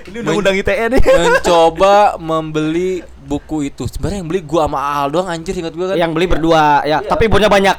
[0.01, 1.03] Ini undang-undang ITE nih.
[1.05, 3.87] mencoba membeli buku itu.
[3.87, 5.97] Sebenarnya yang beli gua sama Al doang anjir ingat gua kan?
[6.01, 7.77] Yang beli berdua ya, tapi bonnya banyak.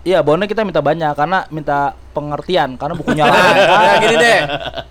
[0.00, 4.00] Iya, bonnya kita minta banyak karena minta pengertian karena bukunya Nah, lah.
[4.00, 4.38] gini deh.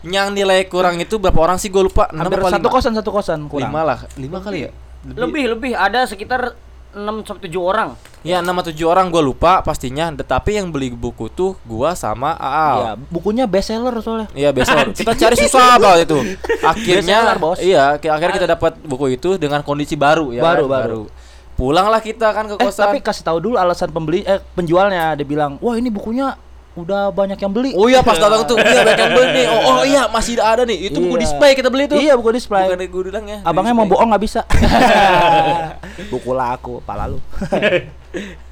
[0.05, 1.73] Yang nilai kurang itu berapa orang sih?
[1.73, 2.05] Gue lupa.
[2.13, 3.73] Enam Hampir satu kosan satu kosan kurang.
[3.73, 3.99] Lima lah.
[4.21, 4.71] Lima kali ya?
[5.09, 5.73] Lebih lebih.
[5.73, 6.53] Ada sekitar
[6.99, 7.89] 6 sampai 7 orang.
[8.19, 12.35] Ya 6 atau 7 orang gue lupa pastinya Tetapi yang beli buku tuh gua sama
[12.35, 14.27] Aal Iya, bukunya best seller soalnya.
[14.35, 16.17] Iya besok kita cari susah banget itu.
[16.59, 17.57] Akhirnya Bestseller, bos.
[17.59, 20.43] iya akhirnya kita dapat buku itu dengan kondisi baru ya.
[20.43, 20.75] Baru, kan?
[20.83, 21.01] baru.
[21.55, 22.87] Pulanglah kita kan ke Eh, kosan.
[22.87, 26.35] tapi kasih tahu dulu alasan pembeli eh penjualnya dia bilang, "Wah, ini bukunya
[26.81, 29.45] udah banyak yang beli." Oh iya pas datang tuh iya banyak yang beli nih.
[29.47, 30.89] Oh, oh iya masih ada nih.
[30.89, 31.23] Itu buku Iya.
[31.27, 31.97] display kita beli tuh.
[31.99, 32.65] Iya, buku display.
[32.67, 33.39] Bukan gue bilang ya.
[33.43, 34.41] Abangnya mau bohong nggak bisa.
[36.11, 37.19] buku laku, pala lu.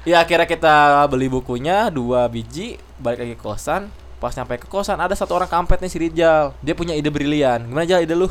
[0.06, 0.74] Ya akhirnya kita
[1.10, 3.90] beli bukunya dua biji balik lagi ke kosan.
[4.22, 6.54] Pas nyampe ke kosan ada satu orang kampret nih si Rijal.
[6.62, 7.66] Dia punya ide brilian.
[7.66, 8.30] Gimana aja ide lu?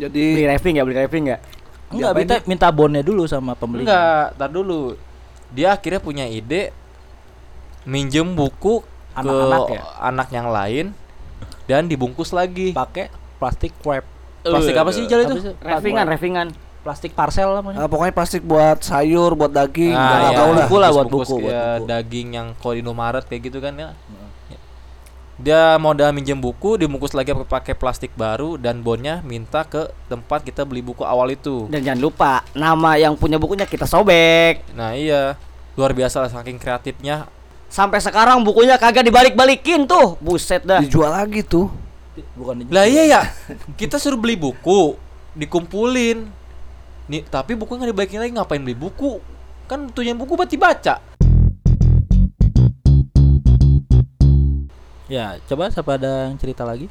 [0.00, 1.38] Jadi Beli raving ya, beli raving ya.
[1.92, 3.84] Enggak, minta minta bonnya dulu sama pembeli.
[3.84, 4.96] Enggak, tar dulu.
[5.52, 6.72] Dia akhirnya punya ide
[7.84, 8.80] minjem buku
[9.12, 9.82] Anak-anak ke ya?
[10.00, 10.86] anak yang lain
[11.64, 12.70] dan dibungkus lagi.
[12.70, 14.04] Pakai plastik wrap.
[14.40, 15.52] Plastik apa sih Jal itu?
[15.58, 16.48] Ravingan, ravingan.
[16.80, 17.84] Plastik parcel lah namanya.
[17.84, 20.38] eh, pokoknya plastik buat sayur, buat daging, Ah, nggak iya.
[20.40, 20.58] tahu lah.
[20.64, 21.86] Buku lah, buat buku, buat ya, buku.
[21.86, 23.92] daging yang kalau di Indomaret kayak gitu kan ya.
[25.36, 30.64] Dia modal minjem buku, dibungkus lagi pakai plastik baru dan bonnya minta ke tempat kita
[30.64, 31.64] beli buku awal itu.
[31.68, 34.60] Dan jangan lupa nama yang punya bukunya kita sobek.
[34.72, 35.40] Nah iya,
[35.76, 37.24] luar biasa lah saking kreatifnya.
[37.70, 40.18] Sampai sekarang bukunya kagak dibalik-balikin tuh.
[40.18, 40.82] Buset dah.
[40.82, 41.70] Dijual lagi tuh.
[42.34, 43.22] Bukan Lah iya ya,
[43.80, 44.98] kita suruh beli buku,
[45.38, 46.26] dikumpulin.
[47.06, 49.22] Nih, tapi buku nggak dibalikin lagi ngapain beli buku?
[49.70, 50.98] Kan tujuan buku buat dibaca.
[55.06, 56.90] Ya, coba siapa ada yang cerita lagi?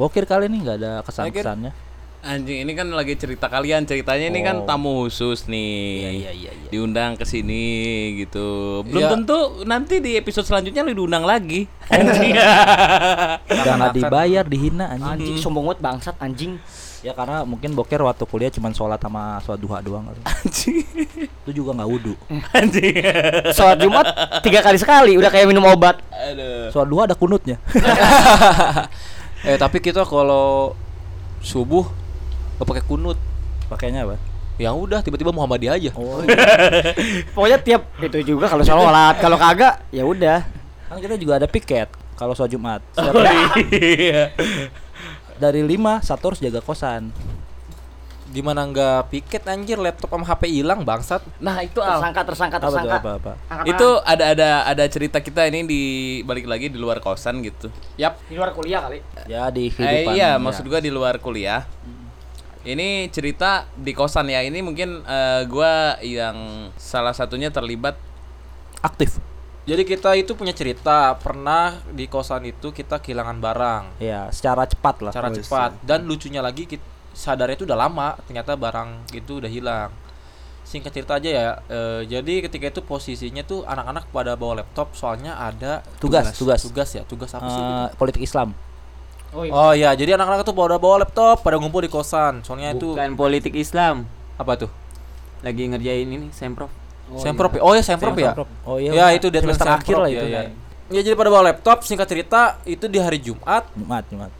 [0.00, 1.87] Wokir kali ini nggak ada kesan-kesannya.
[2.18, 4.66] Anjing ini kan lagi cerita kalian ceritanya ini kan Oh.
[4.66, 5.70] tamu khusus nih.
[6.02, 6.68] Iya, iya, iya.
[6.68, 7.62] Diundang ke sini
[8.18, 8.82] gitu.
[8.82, 9.10] Belum Iya.
[9.14, 11.70] tentu nanti di episode selanjutnya lu diundang lagi.
[11.86, 11.94] Oh.
[11.94, 12.34] Anjing.
[13.46, 15.14] Nggak dibayar, dihina anjing.
[15.14, 16.58] Anjing sombong banget bangsat anjing.
[16.98, 20.18] Ya karena mungkin Bokir waktu kuliah cuma sholat sama sholat duha doang kali.
[20.26, 20.82] Anjing.
[21.46, 22.18] Itu juga nggak wudhu.
[22.50, 22.98] Anjing.
[23.54, 24.06] Sholat Jumat
[24.42, 26.02] tiga kali sekali udah kayak minum obat.
[26.10, 26.74] Aduh.
[26.74, 27.62] Sholat duha ada kunutnya.
[29.48, 30.74] eh tapi kita kalau
[31.38, 31.86] subuh
[32.58, 33.18] nggak pakai kunut.
[33.66, 34.18] Pakainya apa?
[34.56, 35.90] Ya udah tiba-tiba Muhammadiyah aja.
[35.94, 36.18] Oh,
[37.34, 40.42] Pokoknya tiap itu juga kalau sholat, kalau kagak ya udah.
[40.88, 42.80] kan kita juga ada piket kalau sholat Jumat.
[42.96, 43.22] Oh,
[43.70, 44.34] iya.
[45.36, 47.14] Dari lima satu harus jaga kosan.
[48.28, 51.22] Gimana nggak piket anjir laptop sama HP hilang bangsat.
[51.38, 51.96] Nah, itu Al.
[51.96, 52.96] Tersangka, tersangka, Apa tersangka.
[52.98, 53.32] apa apa?
[53.48, 55.82] Angkat Itu ada ada ada cerita kita ini di
[56.22, 57.70] balik lagi di luar kosan gitu.
[57.94, 58.20] Yap.
[58.26, 58.98] di luar kuliah kali.
[59.24, 60.12] Ya di Eh, kehidupan.
[60.12, 60.36] iya, ya.
[60.36, 61.64] maksud gua di luar kuliah.
[62.62, 64.42] Ini cerita di kosan ya.
[64.42, 67.94] Ini mungkin eh, gua yang salah satunya terlibat
[68.80, 69.18] aktif.
[69.62, 75.04] Jadi kita itu punya cerita pernah di kosan itu kita kehilangan barang Ya, secara cepat
[75.04, 75.12] lah.
[75.12, 76.80] cara cepat dan lucunya lagi kita
[77.12, 79.92] sadarnya itu udah lama ternyata barang itu udah hilang.
[80.64, 81.48] Singkat cerita aja ya.
[81.68, 86.60] eh, jadi ketika itu posisinya tuh anak-anak pada bawa laptop soalnya ada Tugas, tugas.
[86.64, 87.60] tugas ya tugas apa sih?
[87.60, 88.56] Eh, politik Islam.
[89.30, 89.52] Oh iya.
[89.52, 92.40] Oh ya, jadi anak-anak tuh pada bawa laptop, pada ngumpul di kosan.
[92.40, 94.08] Soalnya itu Bukan politik Islam.
[94.34, 94.70] apa tuh?
[95.40, 96.70] Lagi ngerjain ini semprov.
[97.14, 97.60] Semprop ya?
[97.60, 98.32] Oh ya Semprop ya?
[98.62, 98.90] Oh iya.
[98.90, 100.26] Ya, itu dia semester akhir lah ya, itu.
[100.26, 100.38] ya.
[100.38, 100.46] kan.
[100.88, 104.32] Ya jadi pada bawa laptop singkat cerita itu di hari Jumat Jumat, Jumat.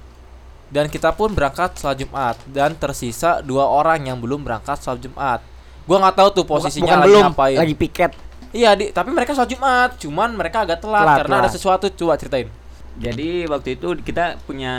[0.68, 5.40] dan kita pun berangkat sholat Jumat dan tersisa dua orang yang belum berangkat sholat Jumat.
[5.84, 7.56] Gua nggak tahu tuh posisinya Bukan lagi belum, ngapain.
[7.56, 8.10] lagi piket.
[8.48, 11.52] Iya, di, tapi mereka sholat Jumat, cuman mereka agak telat, Telat, karena ada telat.
[11.52, 11.84] sesuatu.
[11.90, 12.48] Coba ceritain.
[12.98, 14.74] Jadi waktu itu kita punya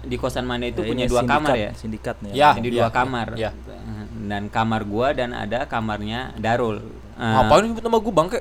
[0.00, 1.70] di kosan mana itu Ya, punya dua sindikat, kamar ya.
[1.76, 2.32] Sindikat nih.
[2.32, 2.50] Ya.
[2.56, 3.28] Jadi iya, dua iya, kamar.
[3.36, 3.50] iya.
[4.30, 6.80] Dan kamar gua dan ada kamarnya Darul.
[7.20, 8.40] Eh, Ngapain nyebut nama gue bangke?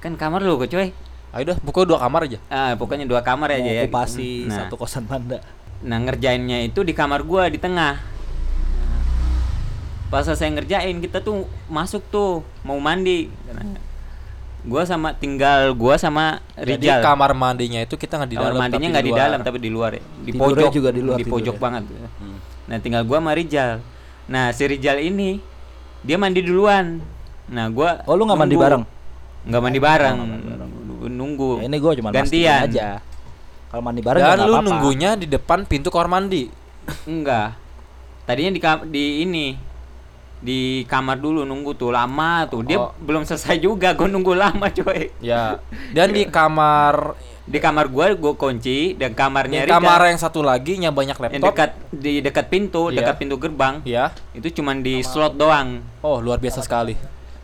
[0.00, 0.96] Kan kamar lu, coy.
[1.30, 2.38] Ayo dah, pokoknya dua kamar aja.
[2.48, 3.82] Ah, pokoknya dua kamar aja Mau ya.
[3.86, 5.38] okupasi Nah, satu kosan Panda.
[5.84, 8.00] Nah, ngerjainnya itu di kamar gua di tengah.
[10.10, 13.30] Pas saya ngerjain kita tuh masuk tuh mau mandi.
[14.60, 17.00] Gua sama tinggal gua sama Jadi Rijal.
[17.00, 18.60] kamar mandinya itu kita nggak di kamar dalam.
[18.60, 20.02] mandinya tapi nggak di dalam tapi di luar ya.
[20.20, 21.64] Di Tidurnya pojok juga di luar di pojok tidurnya.
[21.64, 21.82] banget.
[22.68, 23.80] Nah, tinggal gua sama Rijal.
[24.28, 25.40] Nah, si Rijal ini
[26.04, 27.00] dia mandi duluan.
[27.48, 28.82] Nah, gua Oh, lu nggak mandi bareng?
[29.48, 30.16] Nggak mandi bareng.
[31.00, 31.64] Nunggu.
[31.64, 32.88] Ya, ini gue cuma gantian aja.
[33.72, 34.66] Kalau mandi bareng ya Dan nggak lu apa-apa.
[34.68, 36.52] nunggunya di depan pintu kamar mandi.
[37.08, 37.56] Enggak.
[38.28, 38.60] Tadinya di
[38.92, 39.46] di ini
[40.40, 42.64] di kamar dulu nunggu tuh lama tuh.
[42.64, 42.96] Dia Oh.
[42.96, 43.92] belum selesai juga.
[43.92, 45.12] Gua nunggu lama, coy.
[45.20, 45.60] Ya.
[45.92, 47.14] Dan di kamar
[47.44, 51.18] Di kamar gua gua kunci dan di kamarnya Rijal kamar yang satu lagi yang banyak
[51.18, 51.50] yang laptop.
[51.50, 53.02] dekat di dekat pintu, Iya.
[53.02, 53.82] dekat pintu gerbang.
[53.82, 54.14] Ya.
[54.30, 55.82] Itu cuman di slot doang.
[55.98, 56.94] Oh, luar biasa sekali.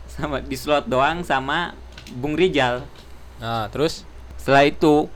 [0.07, 1.75] Sama di slot doang sama
[2.15, 2.87] Bung Rijal.
[3.37, 5.11] Nah, terus Setelah itu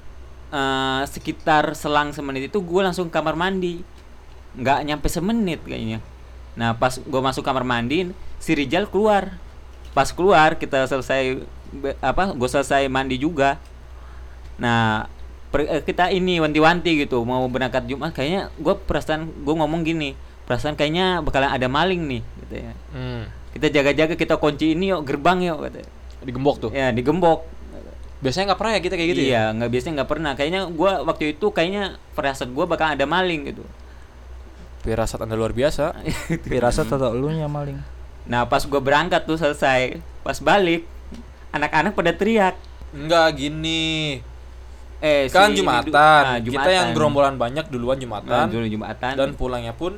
[0.52, 3.80] eh, sekitar selang semenit itu gue langsung kamar mandi.
[4.54, 6.04] Nggak nyampe semenit kayaknya.
[6.56, 9.36] Nah pas gue masuk kamar mandi, si Rijal keluar.
[9.92, 11.44] Pas keluar kita selesai
[12.00, 12.32] apa?
[12.36, 13.60] Gue selesai mandi juga.
[14.60, 15.08] Nah
[15.52, 20.16] per- eh, kita ini wanti-wanti gitu mau berangkat Jumat kayaknya gue perasaan gue ngomong gini
[20.48, 23.24] perasaan kayaknya bakalan ada maling nih gitu ya hmm,
[23.60, 25.92] kita jaga-jaga kita kunci ini yuk gerbang yuk katanya.
[26.24, 26.72] digembok tuh.
[26.72, 27.44] ya digembok
[28.22, 29.30] Biasanya nggak pernah ya kita kayak gitu ya?
[29.34, 30.32] iya, nggak biasanya nggak pernah.
[30.38, 33.66] Kayaknya gua waktu itu kayaknya firasat gua bakal ada maling gitu.
[34.82, 35.94] Firasat Anda luar biasa.
[36.50, 37.78] Firasat atau lu nya maling?
[38.26, 40.86] Nah pas gua berangkat tuh selesai, pas balik
[41.50, 42.56] anak-anak pada teriak.
[42.90, 44.22] Enggak gini.
[44.98, 45.90] Eh Kan si- Jumatan.
[45.90, 46.94] nah, Kita yang Jumatan.
[46.94, 48.46] gerombolan banyak duluan Nah, Jumatan.
[48.48, 49.14] dulu Jumatan.
[49.16, 49.98] dan pulangnya pun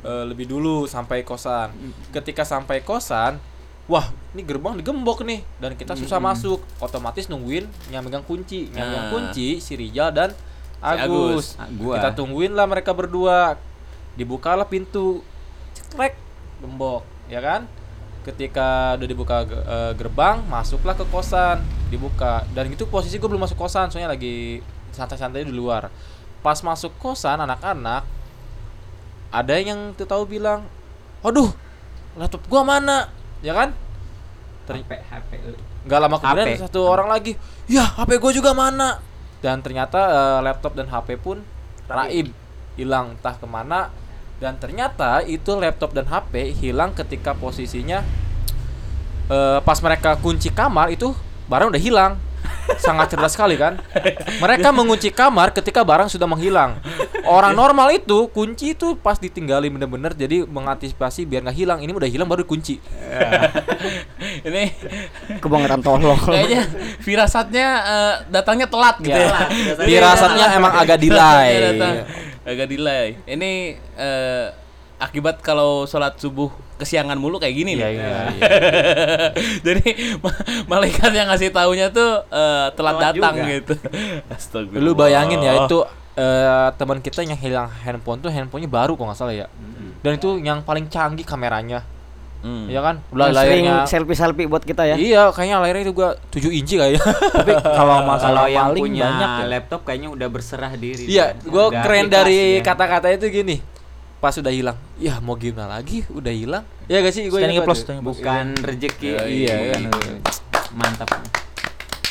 [0.00, 1.72] eh, lebih dulu sampai kosan.
[2.10, 3.40] Ketika sampai kosan,
[3.84, 6.60] wah ini gerbang digembok nih dan kita susah masuk.
[6.78, 9.12] Otomatis nungguin yang megang kunci, yang megang Nah.
[9.12, 10.30] kunci si Rijal dan
[10.78, 11.00] Agus.
[11.00, 11.46] Agus.
[11.56, 11.94] Ah, gua.
[11.96, 13.56] Kita tungguin lah mereka berdua.
[14.14, 15.22] Dibukalah pintu,
[15.74, 16.14] cekrek,
[16.62, 17.66] gembok, ya kan?
[18.24, 21.60] Ketika udah dibuka eh, gerbang, masuklah ke kosan,
[21.92, 22.46] dibuka.
[22.56, 25.90] Dan itu posisi gue belum masuk kosan, soalnya lagi santai-santai di luar.
[26.40, 28.06] Pas masuk kosan anak-anak,
[29.34, 30.62] ada yang tuh tahu bilang,
[31.26, 31.50] "Waduh,
[32.14, 33.10] laptop gua mana?"
[33.42, 33.74] Ya kan?
[34.64, 35.30] Ter- HP, HP.
[35.84, 36.62] Nggak lama kemudian HP.
[36.62, 37.34] satu orang lagi,
[37.66, 39.02] "Ya, HP gua juga mana?"
[39.42, 41.42] Dan ternyata eh, laptop dan HP pun
[41.90, 42.30] raib,
[42.78, 43.90] hilang entah ke mana.
[44.42, 48.02] Dan ternyata itu laptop dan HP hilang ketika posisinya
[49.30, 51.14] eh, pas mereka kunci kamar itu
[51.48, 52.12] barang udah hilang.
[52.76, 53.80] Sangat cerdas sekali kan?
[54.40, 56.76] Mereka mengunci kamar ketika barang sudah menghilang.
[57.24, 61.78] Orang normal itu kunci itu pas ditinggalin bener-bener jadi mengantisipasi biar nggak hilang.
[61.80, 62.80] Ini udah hilang baru dikunci.
[64.44, 64.62] Ini
[65.40, 66.20] Kebangetan tolong.
[66.20, 66.68] kayaknya
[67.00, 69.48] firasatnya eh, datangnya telat gitu ya.
[69.80, 71.48] Firasatnya emang agak delay.
[72.44, 72.52] Iya.
[72.54, 73.06] Agak delay.
[73.24, 73.50] Ini
[73.94, 74.46] eh,
[74.96, 77.92] akibat kalau sholat subuh kesiangan mulu kayak gini Iya, nih.
[77.94, 78.18] iya,
[79.66, 79.86] Jadi
[80.18, 80.38] ma-
[80.68, 83.48] malaikat yang ngasih taunya tuh eh, telat datang juga.
[83.50, 83.74] gitu.
[84.34, 84.82] Astagfirullah.
[84.82, 85.78] Lu bayangin ya itu
[86.14, 89.46] eh, teman kita yang hilang handphone tuh handphonenya baru kok nggak salah ya.
[90.00, 91.80] Dan itu yang paling canggih kameranya.
[92.44, 92.68] Hmm.
[92.68, 93.00] Ya kan?
[93.08, 94.96] Udah Yang sering layarnya selfie-selfie buat kita ya.
[95.00, 97.00] Iya, kayaknya layarnya itu gua 7 inci kayaknya.
[97.00, 99.44] Tapi kalau masalah Kalau yang maling punya banyak ya.
[99.48, 101.08] laptop kayaknya udah berserah diri.
[101.08, 101.48] Iya, dia.
[101.48, 102.68] gua Udah keren dari dia.
[102.68, 103.56] kata-kata itu gini.
[104.20, 106.04] Pas udah hilang, ya mau gimana lagi?
[106.12, 106.64] Udah hilang.
[106.84, 107.32] Ya gak sih?
[107.32, 107.84] Gua standing applause.
[108.04, 109.08] bukan rezeki.
[109.08, 109.88] Iya, iya, bukan iya.
[109.88, 110.12] rezeki.
[110.76, 111.08] Mantap.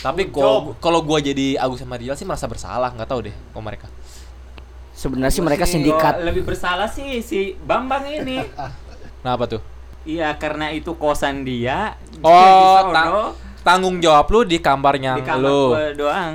[0.02, 3.62] Tapi kalau kalau gua jadi Agus sama Rizal sih merasa bersalah, nggak tahu deh kok
[3.62, 3.86] mereka.
[4.98, 6.26] Sebenarnya sih mereka sindikat.
[6.26, 8.42] lebih bersalah sih si Bambang ini.
[9.24, 9.64] Nah, apa tuh?
[10.04, 11.96] Iya, karena itu kosan dia.
[12.12, 13.34] dia di Oh, tang-
[13.64, 15.64] tanggung jawab lu di kamarnya di kamar lu.
[15.96, 16.34] doang.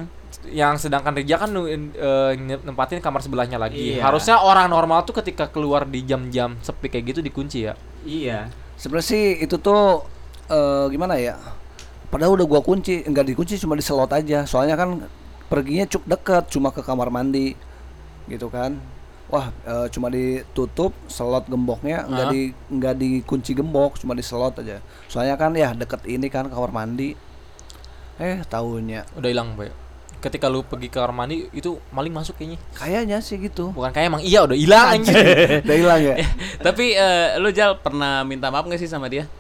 [0.49, 2.33] yang sedangkan Rija kan eh,
[2.65, 4.01] nempatin kamar sebelahnya lagi.
[4.01, 4.09] Iya.
[4.09, 7.77] Harusnya orang normal tuh ketika keluar di jam-jam sepi kayak gitu dikunci ya.
[8.01, 8.49] Iya.
[8.75, 10.09] Sebenarnya sih itu tuh
[10.49, 11.37] eh, gimana ya?
[12.09, 14.49] Padahal udah gua kunci, enggak dikunci cuma diselot aja.
[14.49, 15.05] Soalnya kan
[15.53, 17.53] perginya cuk deket, cuma ke kamar mandi,
[18.25, 18.81] gitu kan?
[19.29, 22.33] Wah, eh, cuma ditutup selot gemboknya, enggak Hah?
[22.33, 24.81] di enggak dikunci gembok, cuma diselot aja.
[25.05, 27.13] Soalnya kan ya deket ini kan kamar mandi.
[28.19, 29.87] Eh, tahunya Udah hilang, Pak.
[30.19, 32.59] ketika lu pergi ke kamar mandi itu maling masuk kayaknya.
[32.75, 33.71] Kayaknya sih gitu.
[33.71, 35.15] Bukan kayak emang iya udah hilang anjing.
[35.69, 36.15] Udah hilang ya.
[36.67, 39.31] Tapi eh, lu Jal pernah minta maaf gak sih sama dia?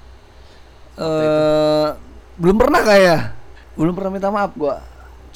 [0.94, 1.88] Eh
[2.38, 3.20] belum pernah kayak.
[3.74, 4.78] Belum pernah minta maaf gua.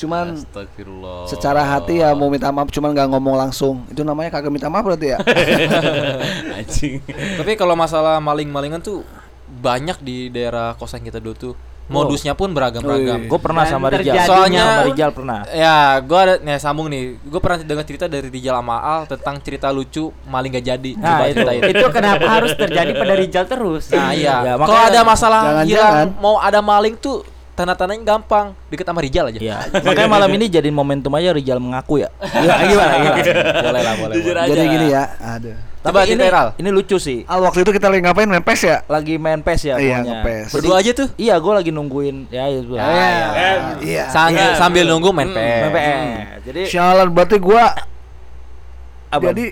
[0.02, 1.30] Cuman Astagfirullah.
[1.30, 3.86] secara hati ya mau minta maaf cuman nggak ngomong langsung.
[3.86, 5.18] Itu namanya kagak minta maaf berarti ya.
[6.58, 6.98] Anjing.
[7.38, 9.06] Tapi kalau masalah maling-malingan tuh
[9.46, 11.54] banyak di daerah kosan kita dulu tuh.
[11.92, 13.28] Modusnya pun beragam-ragam.
[13.28, 14.24] Gue pernah Dan sama Rijal.
[14.24, 15.38] Soalnya sama Rijal pernah.
[15.52, 17.20] Ya, gua ada nih sambung nih.
[17.20, 20.90] Gue pernah dengar cerita dari Rijal sama Al tentang cerita lucu maling gak jadi.
[20.96, 21.34] Nah, Coba itu.
[21.42, 21.62] ceritain.
[21.68, 23.82] itu kenapa harus terjadi pada Rijal terus?
[23.92, 24.36] Nah, iya.
[24.40, 28.56] Ya, Kalau ada masalah hilang mau ada maling tuh tanda-tandanya gampang.
[28.68, 29.38] Deket sama Rijal aja.
[29.38, 29.56] Iya.
[29.82, 32.08] Makanya malam ini jadi momentum aja Rijal mengaku ya.
[32.18, 32.94] Iya, gimana?
[32.98, 33.22] gimana?
[33.60, 34.14] boleh lah, boleh.
[34.16, 34.42] Jujur boleh.
[34.42, 34.50] aja.
[34.50, 35.02] Jadi gini ya.
[35.20, 35.56] Aduh.
[35.82, 36.48] Coba Tapi ini, ceritain, Al.
[36.62, 37.18] ini lucu sih.
[37.26, 38.76] Al waktu itu kita lagi ngapain main PES ya?
[38.86, 40.48] Lagi main PES ya Iya, nge-PES.
[40.54, 41.08] Berdua aja tuh.
[41.18, 42.72] Iya, gue lagi nungguin ya itu.
[42.72, 43.50] Ya, Ah, ya.
[43.82, 44.04] Iya.
[44.06, 45.74] Sambil, sambil nunggu main Main PS.
[45.74, 46.38] PES.
[46.46, 47.74] Jadi Sialan berarti gua
[49.10, 49.22] apa?
[49.28, 49.44] jadi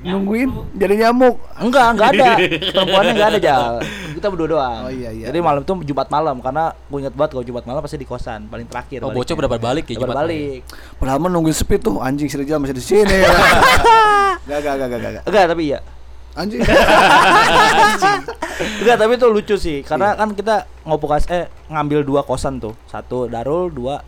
[0.00, 1.36] nungguin jadi nyamuk.
[1.60, 2.28] enggak, enggak ada.
[2.74, 3.72] Perempuannya enggak ada, Jal.
[4.16, 4.80] Kita berdua doang.
[4.88, 5.28] Oh, iya, iya.
[5.28, 8.48] Jadi malam itu Jumat malam karena gue inget banget kalau Jumat malam pasti di kosan
[8.48, 9.04] paling terakhir.
[9.04, 10.18] Oh, bocah udah balik ya Jumat Jumat.
[10.24, 10.60] balik.
[10.96, 13.18] Padahal nungguin sepi tuh anjing si masih di sini.
[14.40, 15.22] Gak gak gak gak gak.
[15.28, 15.78] Enggak, tapi iya.
[16.34, 16.60] Anjing.
[18.80, 22.74] Enggak, tapi itu lucu sih karena kan kita ngopokas eh ngambil dua kosan tuh.
[22.88, 24.02] Satu Darul, dua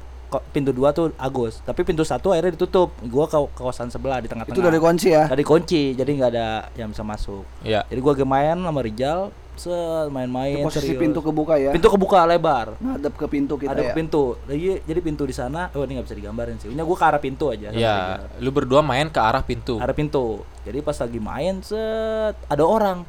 [0.55, 1.61] pintu dua tuh Agus.
[1.67, 2.95] Tapi pintu satu akhirnya ditutup.
[3.11, 4.57] Gua ke, ke kosan sebelah di tengah-tengah.
[4.57, 5.29] Itu dari kunci ya.
[5.29, 6.47] Dari kunci, jadi nggak ada
[6.79, 7.45] yang bisa masuk.
[7.67, 7.85] Iya.
[7.91, 11.01] Jadi gua main sama Rijal, set main-main Posisi serius.
[11.01, 11.71] pintu kebuka ya.
[11.77, 12.79] Pintu kebuka lebar.
[12.81, 13.93] ngadep ke pintu kita ada ya.
[13.93, 14.37] ke pintu.
[14.49, 15.69] Jadi, jadi pintu di sana.
[15.77, 16.73] Oh, ini nggak bisa digambarin sih.
[16.73, 17.69] Ini gua ke arah pintu aja.
[17.69, 18.41] Iya, Rijal.
[18.41, 19.77] lu berdua main ke arah pintu.
[19.77, 20.43] Arah pintu.
[20.65, 23.05] Jadi pas lagi main set ada orang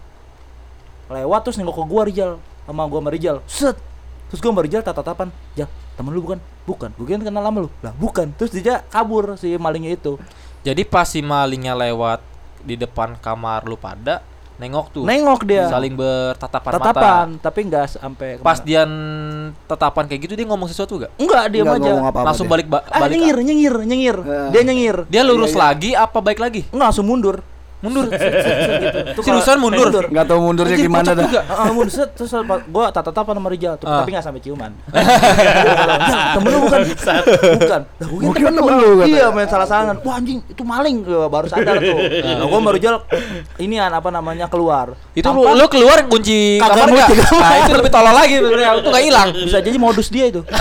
[1.12, 2.32] lewat terus nengok ke gua Rijal
[2.68, 3.38] sama gua sama Rijal.
[3.48, 3.78] Set.
[4.32, 5.30] Terus gua sama Rijal tatap-tatapan.
[5.54, 6.40] Jal, temen lu bukan?
[6.64, 6.90] Bukan.
[6.94, 7.70] Gue kira kenal lama lu.
[7.80, 8.32] Lah, bukan.
[8.34, 10.16] Terus dia kabur si malingnya itu.
[10.62, 12.24] Jadi pas si malingnya lewat
[12.60, 14.24] di depan kamar lu pada
[14.56, 15.04] nengok tuh.
[15.04, 15.68] Nengok dia.
[15.68, 17.42] Saling bertatapan tatapan, mata.
[17.42, 18.86] tapi enggak sampai Pas dia
[19.66, 21.12] tatapan kayak gitu dia ngomong sesuatu gak?
[21.18, 21.90] enggak diam Nggak aja.
[21.90, 22.54] ngomong apa-apa Langsung dia.
[22.54, 23.18] balik ba- Ah, balik.
[23.18, 24.18] nyengir, nyengir, nyengir.
[24.20, 24.48] Heeh.
[24.50, 24.96] Dia nyengir.
[25.10, 25.64] Dia lurus Iya, iya.
[25.66, 26.62] lagi apa baik lagi?
[26.70, 27.38] Enggak langsung mundur.
[27.84, 28.08] Mundur.
[28.84, 29.00] gitu.
[29.20, 30.04] Tuh Seriusan kalau- mundur?
[30.08, 31.28] Nggak tahu mundurnya Anjir, gimana dah.
[31.46, 34.00] Ah, mundur set terus apa- gua tatap-tatapan sama Rijal tuh, Ah.
[34.00, 34.72] tapi nggak sampai ciuman.
[36.34, 36.80] temen lu bukan?
[37.60, 37.82] bukan.
[37.84, 38.90] Lah, kira temen lu.
[39.04, 40.00] Iya, main salah salangan.
[40.02, 41.04] Wah anjing, itu maling.
[41.04, 41.98] Baru sadar tuh.
[42.24, 42.96] Nah, gua baru Rijal
[43.60, 44.96] inian apa namanya keluar.
[45.12, 47.10] Itu lu, keluar kunci kamar nggak?
[47.36, 48.70] Nah, itu lebih tolol lagi sebenarnya.
[48.80, 49.30] Itu nggak hilang.
[49.36, 50.40] bisa jadi modus dia itu.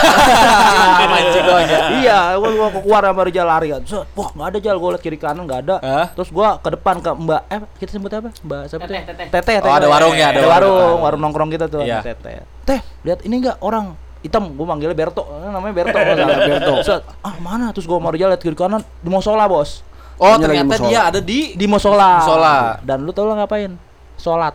[1.63, 1.79] Ya.
[1.95, 3.83] iya, gua, gua keluar sama Rijal lari kan.
[3.85, 5.77] Set, wah nggak ada Jal, gua liat kiri kanan nggak ada.
[6.13, 8.29] Terus gua ke depan ke Mbak, eh kita sebut apa?
[8.37, 8.95] Mbak siapa tuh?
[8.95, 9.27] Teteh, teteh.
[9.31, 9.57] Teteh.
[9.61, 10.75] Oh, ada warungnya, ada ada warung.
[10.75, 11.81] warung, warung nongkrong kita tuh.
[11.81, 11.99] Iya.
[11.99, 12.45] sama Teteh.
[12.63, 15.99] Teh, lihat ini enggak orang hitam gua manggilnya Berto Eh, namanya Berto.
[16.49, 16.73] Berto
[17.19, 19.83] ah mana terus gua mau liat kiri kanan di musola bos
[20.15, 22.79] Oh, ternyata dia ada di di musola Musola.
[22.81, 23.75] dan lu tau lah ngapain
[24.15, 24.55] sholat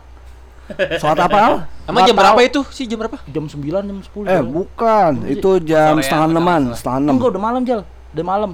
[0.94, 1.54] Sholat apa Al?
[1.84, 3.20] Emang jam berapa itu sih jam berapa?
[3.26, 6.76] jam 9 jam 10 Eh bukan, itu jam Sorean setengah enaman, apa?
[6.76, 7.12] setengah enam.
[7.14, 7.80] enggak udah malam Jal
[8.10, 8.50] udah malam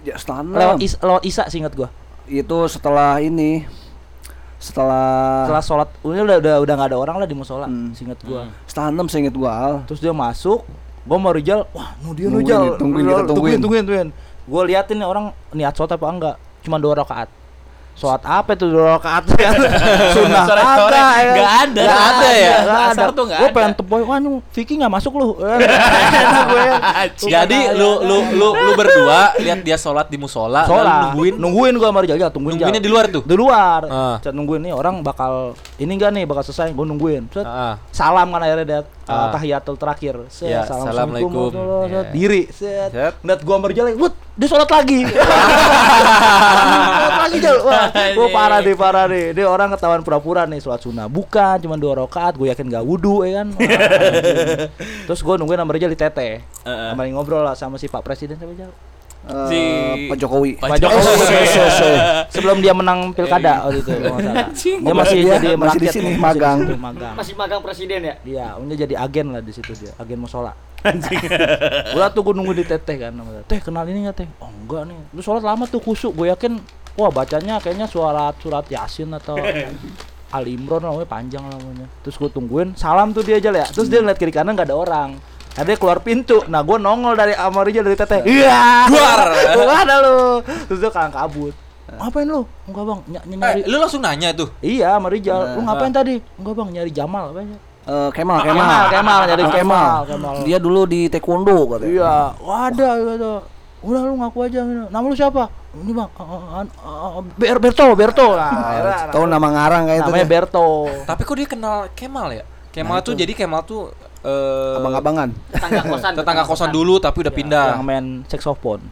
[0.00, 0.54] Ya, setengah enam.
[0.56, 1.88] lewat is lewat isa singkat gua
[2.30, 3.66] Itu setelah ini,
[4.56, 7.90] setelah setelah sholat ini udah udah udah nggak ada orang lah di musola Hmm.
[7.90, 9.74] singkat gua setengah enam seinget gua Al.
[9.88, 10.62] terus dia masuk
[11.02, 13.58] gua mau Rijal wah nu dia nu Nungguin tungguin, tungguin tungguin.
[13.58, 14.08] tungguin tungguin
[14.44, 17.32] gua liatin nih orang niat sholat apa enggak cuma dua rakaat
[18.00, 19.52] sholat apa itu dua rakaat kan
[20.16, 21.32] sunnah Sore-sore kagak ya.
[21.36, 21.82] nggak ada.
[21.84, 22.56] Nggak ada ya?
[22.88, 23.52] Asar ada tuh gua ada.
[23.52, 25.52] pengen tepoi wah nu Vicky nggak masuk lu gue.
[27.36, 31.88] Jadi lu lu lu lu berdua lihat dia sholat di musola, sholat nungguin nungguin gua
[31.92, 33.22] sama Rijal Jal, tungguin nungguinnya di luar tuh.
[33.22, 33.80] di luar.
[34.24, 37.76] Set nungguin nih orang bakal ini enggak nih bakal selesai gue nungguin ah.
[37.92, 38.80] salam kan akhirnya dia
[39.10, 39.28] uh, Ah.
[39.32, 41.50] tahiyatul terakhir set, Ya, assalamualaikum.
[41.84, 42.02] Ya.
[42.08, 43.12] diri set, Set.
[43.20, 45.04] ngeliat gua berjalan wut dia sholat lagi
[45.90, 47.86] sholat lagi jal wah
[48.16, 51.98] gua parah deh parah deh dia orang ketahuan pura-pura nih sholat sunnah bukan cuma dua
[51.98, 53.60] rakaat gue yakin gak wudhu ya kan Wah,
[55.06, 56.90] terus gua nungguin Rijal di tete Heeh.
[56.92, 58.70] sama ngobrol lah sama si Pak Presiden siapa Jal?
[59.30, 59.60] Eh, Si
[60.10, 60.50] Pak Jokowi.
[60.58, 61.98] Pak Pak Jokowi Jokowi.
[62.34, 64.34] sebelum dia menang pilkada waktu itu kalau dia
[64.92, 66.58] masih Dia jadi masih di sini, masih magang.
[66.60, 68.14] situ, magang Masih magang presiden ya?
[68.22, 70.52] Iya, dia jadi agen lah di situ dia, agen musola.
[71.92, 73.42] Gua tuh gua nunggu di teteh kan sama dia.
[73.46, 74.28] Teh kenal ini nggak teh?
[74.40, 74.96] Oh enggak nih.
[75.12, 76.12] Lu sholat lama tuh kusuk.
[76.12, 76.56] Gue yakin
[76.96, 79.36] wah bacanya kayaknya surat surat Yasin atau
[80.36, 81.84] Al Imron namanya panjang namanya.
[82.00, 83.66] Terus gue tungguin, salam tuh dia aja ya.
[83.66, 85.10] Terus dia ngeliat kiri kanan nggak ada orang.
[85.52, 86.42] Ada keluar pintu.
[86.46, 88.22] Nah, gue nongol dari Amarija dari teteh.
[88.22, 88.86] Iya.
[88.86, 89.18] Keluar.
[89.56, 90.18] Gua ada lu.
[90.66, 91.54] Terus dia kalang kabut.
[91.90, 92.46] Ngapain lu?
[92.64, 93.60] Enggak bang, ny- ny- nyari.
[93.60, 94.46] Eh, lu langsung nanya tuh.
[94.60, 95.58] Iya, sama Rijal.
[95.58, 96.22] Lu ngapain tadi?
[96.38, 97.58] Enggak bang, nyari Jamal apa ya?
[97.80, 100.34] Eh, Kemal, Kemal, Kemal, Kemal, nyari Oh, Kemal, Kemal.
[100.44, 101.90] Dia dulu di taekwondo katanya.
[101.90, 103.32] Iya, wah ada gitu.
[103.80, 104.84] udah lu ngaku aja gitu.
[104.86, 109.24] nama lu siapa ini bang uh, uh, uh, uh, Ber Berto Berto nah, akhirnya Tahu
[109.24, 110.10] nama ngarang kayak itu.
[110.12, 110.28] namanya.
[110.28, 110.68] Berto
[111.08, 112.44] Tapi kok dia kenal Kemal ya?
[112.68, 113.24] Kemal Nah, tuh itu.
[113.24, 113.88] jadi Kemal tuh
[114.22, 115.28] eh Abang-abangan.
[115.48, 116.12] Tetangga kosan.
[116.12, 117.66] tetangga kosan dulu tapi udah pindah.
[117.72, 118.84] yang main saxophone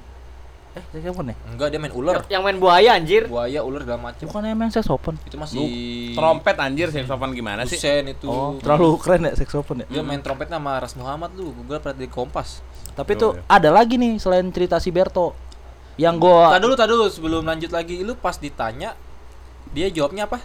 [0.70, 2.16] eh saxophone ya Enggak dia main ular.
[2.26, 3.22] Yang main buaya anjir.
[3.26, 4.24] Buaya, ular segala macam.
[4.24, 5.58] bukan yang main saxophone Itu masih
[6.12, 7.74] Trompet anjir saxophone gimana sih?
[7.74, 8.24] Busen itu.
[8.24, 11.52] oh terlalu keren ya saxophone ya Dia main trompet sama Ras Muhammad lu.
[11.52, 12.60] Google pernah di Kompas.
[12.92, 15.32] tapi Oh, tuh ada lagi nih selain cerita si Berto
[15.96, 18.94] yang gua Tadi dulu, tadi dulu sebelum lanjut lagi, lu pas ditanya
[19.68, 20.38] dia jawabnya apa?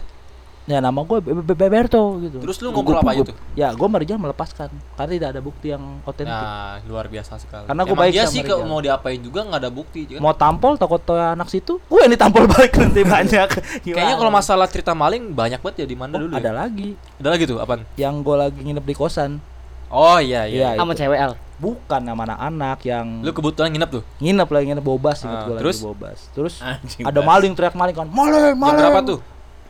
[0.64, 1.20] Ya nama gue
[1.54, 3.32] Berto gitu Terus lu ngobrol apa itu?
[3.52, 7.64] ya gue sama Rijal melepaskan karena tidak ada bukti yang otentik Nah, luar biasa sekali.
[7.64, 10.18] Karena Emang baik dia sama sih kalau mau diapain juga nggak ada bukti kan?
[10.18, 13.48] mau tampol takut anak situ gue yang ditampol balik nanti banyak
[13.84, 16.32] Kayaknya kalau masalah cerita maling banyak banget ya di mana Oh, dulu.
[16.32, 16.52] ada ya?
[16.56, 17.84] lagi Ada lagi tuh apaan?
[17.94, 19.44] yang gue lagi nginep di kosan
[19.88, 20.74] Oh iya iya.
[20.74, 21.32] Iya, Sama cewek L.
[21.54, 24.02] bukan sama anak-anak yang Lu kebetulan nginep tuh.
[24.18, 25.76] nginep lagi nginep bobas inget Ah, gue terus?
[25.76, 29.18] lagi bobas terus Anjing, ada maling teriak maling kan maling maling berapa tuh?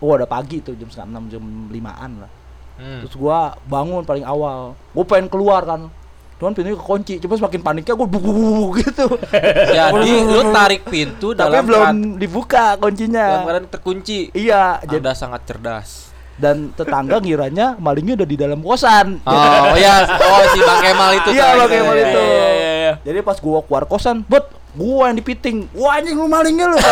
[0.05, 2.33] Oh ada pagi tuh jam setengah enam jam limaan lah
[2.75, 3.01] Hmm.
[3.01, 5.87] terus gua bangun paling awal gua pengen keluar kan
[6.35, 9.07] cuman pintunya kekunci cuma semakin paniknya gua buk buk buk buk gitu
[9.79, 14.19] Jadi lu tarik pintu tapi dalam belum keadaan- dibuka dalam kuncinya keadaan terkunci.
[14.33, 16.11] iya jadi Anda sangat cerdas.
[16.35, 21.31] dan tetangga ngiranya malingnya udah di dalam kosan Oh iya, oh si Bang Kemal itu.
[21.31, 21.47] Iya.
[21.55, 22.19] Bang Kemal Iya, itu.
[22.19, 22.93] iya, iya, iya.
[23.07, 24.43] jadi pas gua keluar kosan bet
[24.75, 26.79] gua yang dipiting wah anjing lu malingnya lu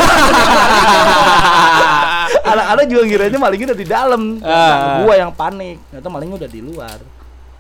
[2.43, 5.01] anak-anak juga ngiranya malingnya udah di dalam Ah.
[5.01, 6.99] gua yang panik ternyata malingnya udah di luar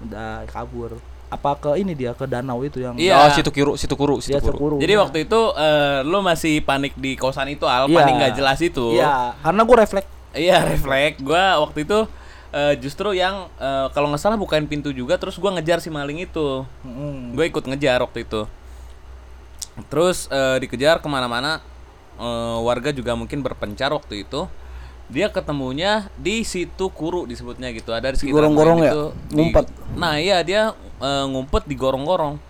[0.00, 0.96] udah kabur
[1.28, 3.16] apa ke ini dia ke danau itu yang Iya.
[3.18, 4.52] Oh, situ kuru, situ kuru, situ kuru.
[4.52, 7.96] sekuru Jadi waktu itu eh, lu masih panik di kosan itu Al, Iya.
[7.96, 8.92] panik nggak jelas itu.
[8.92, 11.20] iya karena gua refleks Iya, refleks.
[11.20, 11.98] Gua waktu itu
[12.50, 16.20] eh, justru yang eh, kalau nggak salah bukain pintu juga terus gua ngejar si maling
[16.22, 16.68] itu.
[16.84, 17.32] Mm.
[17.32, 18.44] Gue ikut ngejar waktu itu.
[19.88, 21.64] Terus eh, dikejar ke mana-mana.
[22.14, 24.44] eh, warga juga mungkin berpencar waktu itu.
[25.12, 27.92] Dia ketemunya di situ kuru disebutnya gitu.
[27.92, 28.92] Ada di sekitar gorong-gorong ya?
[28.92, 29.66] itu, di- Ngumpet.
[29.92, 32.40] nah iya dia eh, ngumpet di gorong-gorong.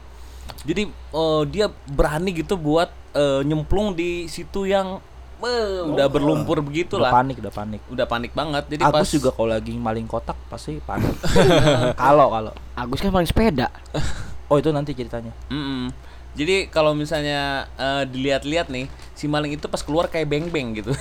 [0.62, 5.02] Jadi eh, dia berani gitu buat eh, nyemplung di situ yang
[5.42, 7.12] udah berlumpur begitu udah lah.
[7.18, 8.62] panik udah panik Udah panik banget.
[8.70, 11.18] Jadi Agus pas juga kalau lagi maling kotak pasti panik
[12.02, 13.66] kalau kalau Agus kan paling sepeda.
[14.50, 15.90] oh itu nanti ceritanya Mm-mm.
[16.32, 17.40] Jadi kalau misalnya
[17.74, 20.90] eh, dilihat-lihat nih, si maling itu pas keluar kayak beng-beng gitu.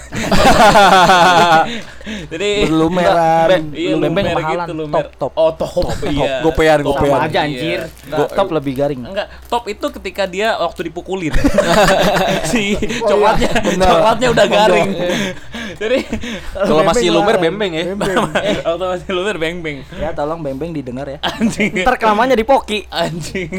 [2.28, 3.48] Jadi Berlumeran.
[3.48, 5.08] Ben- Iya, Beng-beng gitu, lumer.
[5.16, 5.32] Top, top.
[5.34, 5.88] Oh, top.
[6.06, 6.44] iya.
[6.44, 6.98] gopean, Top.
[6.98, 7.12] gopean.
[7.12, 7.42] Sama aja Iya.
[7.42, 7.80] anjir.
[8.06, 11.32] Nah, top lebih garing Enggak, top itu ketika dia waktu dipukulin.
[12.52, 14.90] si coklatnya, coklatnya udah garing.
[15.72, 15.98] Jadi
[16.54, 17.86] Kalau masih lumer bembeng ya.
[18.62, 19.78] waktu masih lumer beng-beng.
[19.94, 21.72] ya tolong bembeng didengar ya Anjing.
[21.78, 22.84] Ntar kelamannya di Poki.
[22.92, 23.50] Anjing.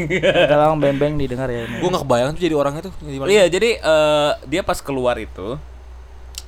[0.47, 2.93] tolong bembeng didengar ya Gua nggak kebayang tuh jadi orangnya tuh.
[2.99, 3.27] Gimana?
[3.27, 5.55] Iya, jadi eh, dia pas keluar itu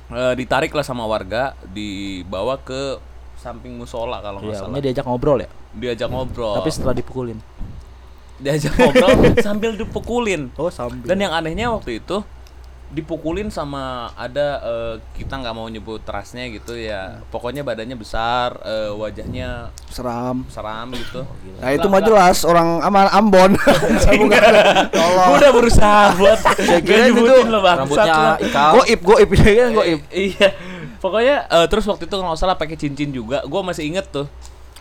[0.08, 2.98] eh, ditarik lah sama warga, dibawa ke
[3.36, 4.80] samping musola kalau nggak Iya, salah.
[4.80, 5.50] diajak ngobrol ya.
[5.72, 6.56] Diajak ngobrol.
[6.56, 7.38] Tapi setelah dipukulin.
[8.36, 9.08] diajak ngobrol
[9.46, 10.52] sambil dipukulin.
[10.54, 11.04] Oh, sambil.
[11.04, 12.20] Dan yang anehnya waktu itu
[12.86, 17.18] dipukulin sama ada eh, kita nggak mau nyebut rasnya gitu ya.
[17.28, 20.46] Pokoknya badannya besar, eh, wajahnya Seram.
[20.46, 21.26] seram gitu.
[21.58, 23.52] Nah itu mah jelas orang aman Ambon.
[24.26, 28.70] Gue udah berusaha buat Saya kira itu nyebutin lo bangsat Rambutnya ikal.
[28.76, 30.00] goib goib ini kan goib.
[30.08, 30.48] iya
[30.96, 34.26] pokoknya eh, terus waktu itu nggak salah pakai cincin juga gue masih inget tuh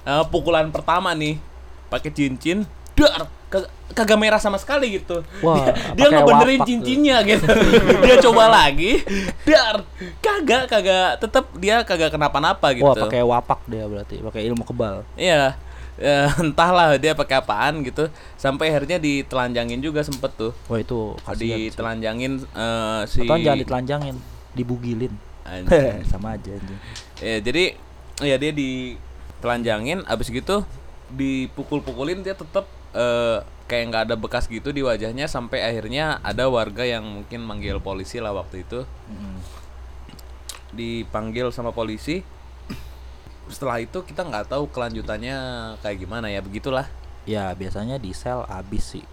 [0.06, 1.42] Eh, pukulan pertama nih
[1.90, 2.62] pakai cincin
[2.96, 6.68] dar kag- kagak merah sama sekali gitu Wah, dia, dia ngebenerin wapak tuh.
[6.68, 7.46] cincinnya gitu
[8.04, 9.04] dia coba lagi
[9.44, 9.84] dar
[10.20, 15.04] kagak kagak tetap dia kagak kenapa-napa gitu Wah, pakai wapak dia berarti, pakai ilmu kebal.
[15.14, 15.56] iya
[15.96, 22.44] Ya, entahlah dia pakai apaan gitu sampai akhirnya ditelanjangin juga sempet tuh Wah, itu ditelanjangin
[22.44, 24.16] eh, si Atau jangan ditelanjangin,
[24.52, 25.16] dibugilin.
[26.12, 26.80] Sama aja anjing.
[27.16, 27.80] Ya, jadi
[28.20, 30.68] ya dia ditelanjangin abis gitu
[31.08, 36.86] dipukul-pukulin dia tetap eh, kayak nggak ada bekas gitu di wajahnya sampai akhirnya ada warga
[36.86, 38.88] yang mungkin manggil polisi lah waktu itu.
[40.72, 42.24] Dipanggil sama polisi.
[43.52, 45.38] Setelah itu kita nggak tahu kelanjutannya
[45.82, 46.90] kayak gimana ya begitulah.
[47.26, 49.06] Ya, biasanya di sel habis sih.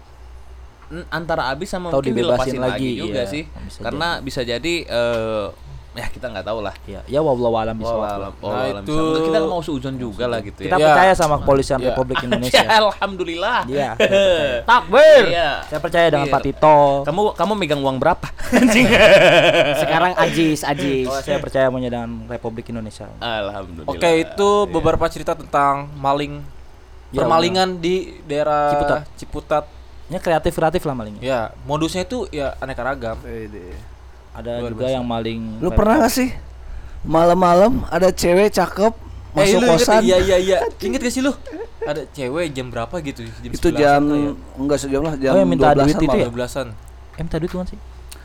[1.09, 3.43] Antara abis sama Atau mungkin dibebasin dilepasin lagi, lagi, juga iya, sih.
[3.49, 5.47] Bisa karena bisa jadi eh,
[5.93, 8.09] ya kita nggak tahu lah Ya, ya wallahu alam Wallahu bisawab.
[8.11, 8.35] alam-
[8.73, 10.87] Nah, itu- kita mau seuzon juga lah gitu Kita ya Ya.
[10.89, 11.89] percaya sama kepolisian Ya.
[11.89, 12.61] Republik Ya, Indonesia.
[12.65, 13.89] alhamdulillah Iya.
[14.69, 15.23] Takbir.
[15.29, 15.49] Iya.
[15.63, 16.33] Saya percaya dengan Iya.
[16.33, 16.77] Pak Tito.
[17.03, 18.25] Kamu kamu megang uang berapa?
[18.57, 18.89] Anjing.
[19.75, 21.05] Sekarang Ajis, Ajis.
[21.05, 23.05] Oh, saya percaya punya dengan Republik Indonesia.
[23.17, 23.89] Alhamdulillah.
[23.89, 26.41] Oke, itu beberapa cerita tentang maling
[27.09, 28.99] Ya, permalingan di daerah Ciputat.
[29.15, 29.63] Ciputat.
[30.09, 31.21] Ya kreatif kreatif lah malingnya.
[31.21, 33.21] Ya, modusnya itu ya aneka ragam.
[34.33, 34.95] Ada Luar juga biasa.
[34.95, 35.41] yang maling.
[35.57, 36.29] Lu pernah gak sih
[37.03, 38.93] malam-malam ada cewek cakep
[39.33, 40.01] Eh, masuk lu inget kosan?
[40.01, 40.57] Iya iya iya.
[40.85, 41.33] Ingat gak sih lu?
[41.81, 43.25] Ada cewek jam berapa gitu?
[43.25, 44.31] Jam Itu 11-an jam ya?
[44.55, 46.27] enggak sejam lah, jam Oh, yang minta 12-an duit itu ya?
[46.29, 46.67] 12-an.
[47.13, 47.79] Eh, minta duit bukan sih?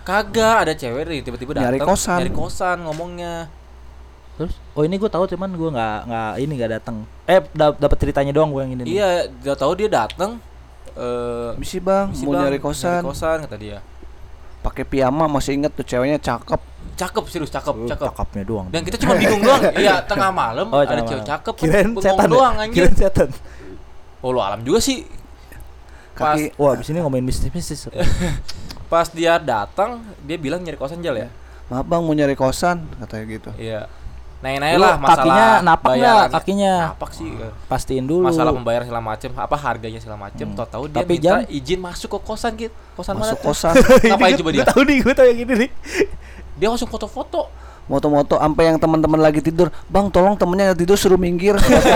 [0.04, 2.18] Kagak, ada cewek nih tiba-tiba datang Nyari kosan.
[2.18, 3.34] Nyari kosan ngomongnya.
[4.36, 4.54] Terus?
[4.72, 6.96] Oh ini gue tahu cuman gue nggak nggak ini nggak datang.
[7.24, 8.82] Eh da- dapat ceritanya doang gue yang ini.
[8.86, 10.38] Iya, dia tahu dia datang
[10.92, 13.78] eh Misi bang, misi mau bang, nyari kosan, kosan kata dia.
[14.68, 16.60] Pakai piyama masih inget tuh ceweknya cakep.
[16.98, 18.06] Cakep serius cakep, Oh, cakep.
[18.12, 18.66] Cakepnya doang.
[18.68, 19.62] Dan kita cuma bingung doang.
[19.82, 22.32] Iya, tengah malam Oh, ada cewek cakep Kirain setan ya?
[22.34, 22.74] doang anjir.
[22.84, 23.28] Kirain setan.
[24.20, 25.06] Oh, lu alam juga sih.
[26.18, 27.86] Pas Kaki Wah, abis ini ngomongin mistis-mistis.
[28.92, 31.30] pas dia datang, dia bilang nyari kosan jal ya.
[31.68, 33.50] maaf bang mau nyari kosan katanya gitu.
[33.54, 33.86] Iya.
[34.38, 36.24] Nanya-nanya Lu lah masalah kakinya napak nggak?
[36.30, 36.72] Kakinya.
[36.88, 37.26] Napak sih.
[37.28, 37.52] eh.
[37.66, 38.22] Pastiin dulu.
[38.24, 40.46] Masalah pembayaran segala macem, apa harganya segala macem.
[40.46, 40.56] Hmm.
[40.56, 42.70] Tahu-tahu dia Tapi minta jam- izin masuk ke kosan gitu.
[42.94, 43.46] Kosan mana Masuk tuh?
[43.48, 43.74] kosan,
[44.08, 44.58] Ngapain coba dia?
[44.58, 45.70] Gue tahu nih, gue tahu yang ini nih.
[46.54, 47.42] Dia langsung foto-foto.
[47.84, 51.88] moto-moto sampai yang teman-teman lagi tidur, bang tolong temennya yang tidur suruh minggir, foto.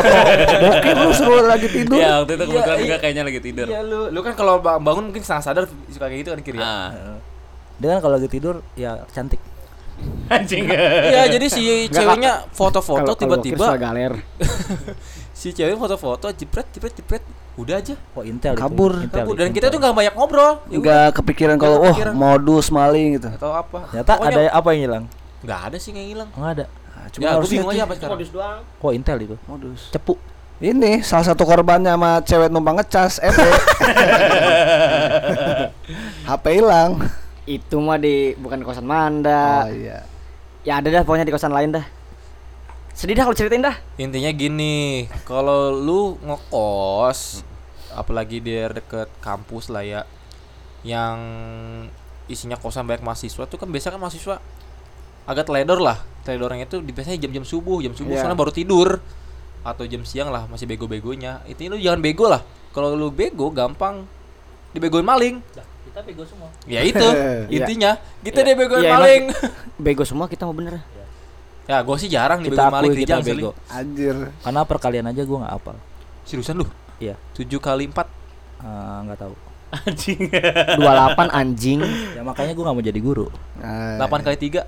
[0.59, 2.01] Bokeh lu suruh lagi tidur.
[2.01, 2.97] Iya, waktu itu kebetulan Iya, juga iya.
[2.99, 3.67] kayaknya lagi tidur.
[3.69, 6.57] Iya lu, lu kan kalau ba- bangun mungkin setengah sadar suka kayak gitu kan kiri
[6.57, 6.65] ya.
[6.65, 6.89] Ah.
[7.77, 9.37] Dia kan kalau lagi tidur ya cantik.
[10.29, 10.65] Anjing.
[10.67, 14.19] Iya, jadi si ceweknya foto-foto tiba-tiba galer.
[15.39, 17.23] si cewek foto-foto jepret jepret jepret
[17.53, 18.63] udah aja Oh intel itu.
[18.63, 18.93] Kabur.
[18.97, 19.35] Intel, kabur.
[19.35, 19.57] dan intel.
[19.61, 22.15] kita tuh nggak banyak ngobrol Ya Nggak kepikiran kalau Nggak wah kepikiran.
[22.17, 23.29] modus maling gitu.
[23.29, 25.05] nggak tahu apa Ternyata Pokoknya ada apa yang hilang?
[25.43, 26.65] nggak ada sih yang hilang Enggak ada.
[26.65, 28.59] Nah, ya gue harusnya bingung aja apa sekarang Modus doang.
[28.79, 29.37] Oh intel itu.
[29.45, 29.81] modus.
[29.91, 30.15] Cepu.
[30.59, 33.35] Ini salah satu korbannya sama cewek numpang ngecas, EP.
[36.29, 37.03] HP hilang.
[37.45, 39.67] Itu mah di bukan di kosan Manda.
[39.67, 40.07] Oh iya.
[40.63, 41.87] Ya ada dah pokoknya di kosan lain dah.
[42.93, 43.73] Sedih dah kalau ceritain dah.
[43.97, 47.41] intinya gini kalau lu ngekos
[47.91, 50.05] apalagi di deket kampus lah ya
[50.83, 51.17] yang
[52.27, 54.37] isinya kosan banyak mahasiswa tuh kan biasa kan mahasiswa
[55.25, 58.21] agak teledor lah teledornya itu di- biasanya jam-jam subuh jam subuh Iya.
[58.21, 59.01] soalnya baru tidur
[59.63, 64.05] atau jam siang lah masih bego-begonya intinya lu jangan bego lah kalau lu bego gampang
[64.73, 65.41] dibegoin maling
[65.93, 66.49] Kita bego semua.
[66.65, 67.05] ya itu
[67.57, 67.91] intinya
[68.21, 68.49] kita Iya.
[68.49, 69.25] dibegoin Iya, emang maling
[69.77, 70.81] Bego semua kita mau bener.
[71.63, 73.51] ya gue sih jarang Kita dibegoin maling kita jalan bego.
[73.69, 74.17] Anjir.
[74.41, 75.77] Karena perkalian aja gue nggak apal.
[76.23, 76.67] seriusan lu
[76.97, 77.15] Iya.
[77.33, 78.09] 7 kali 4
[78.63, 79.35] Eh, nggak tahu.
[79.75, 80.21] Anjing.
[80.77, 81.81] 28 anjing.
[82.13, 83.27] Ya makanya gue nggak mau jadi guru.
[83.57, 84.65] Nah, 8 kali 3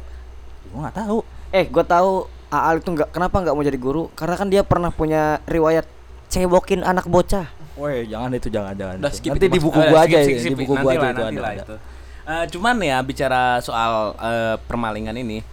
[0.67, 1.19] Gue nggak tahu.
[1.51, 2.13] Eh, gua tahu
[2.47, 4.13] Aal itu nggak kenapa nggak mau jadi guru?
[4.13, 5.89] Karena kan dia pernah punya riwayat
[6.27, 7.47] cebokin anak bocah.
[7.75, 8.97] Woi jangan itu jangan jangan.
[9.03, 10.51] Udah, skip Nanti itu, di buku gua skip, aja skip, ya, skip.
[10.51, 11.43] di buku Nanti gua aja lah, itu nanti ada.
[11.43, 11.65] lah ada.
[11.65, 11.77] itu.
[12.25, 15.45] Eh, cuman ya bicara soal eh, permalingan ini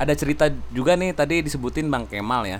[0.00, 2.58] ada cerita juga nih tadi disebutin Bang Kemal ya.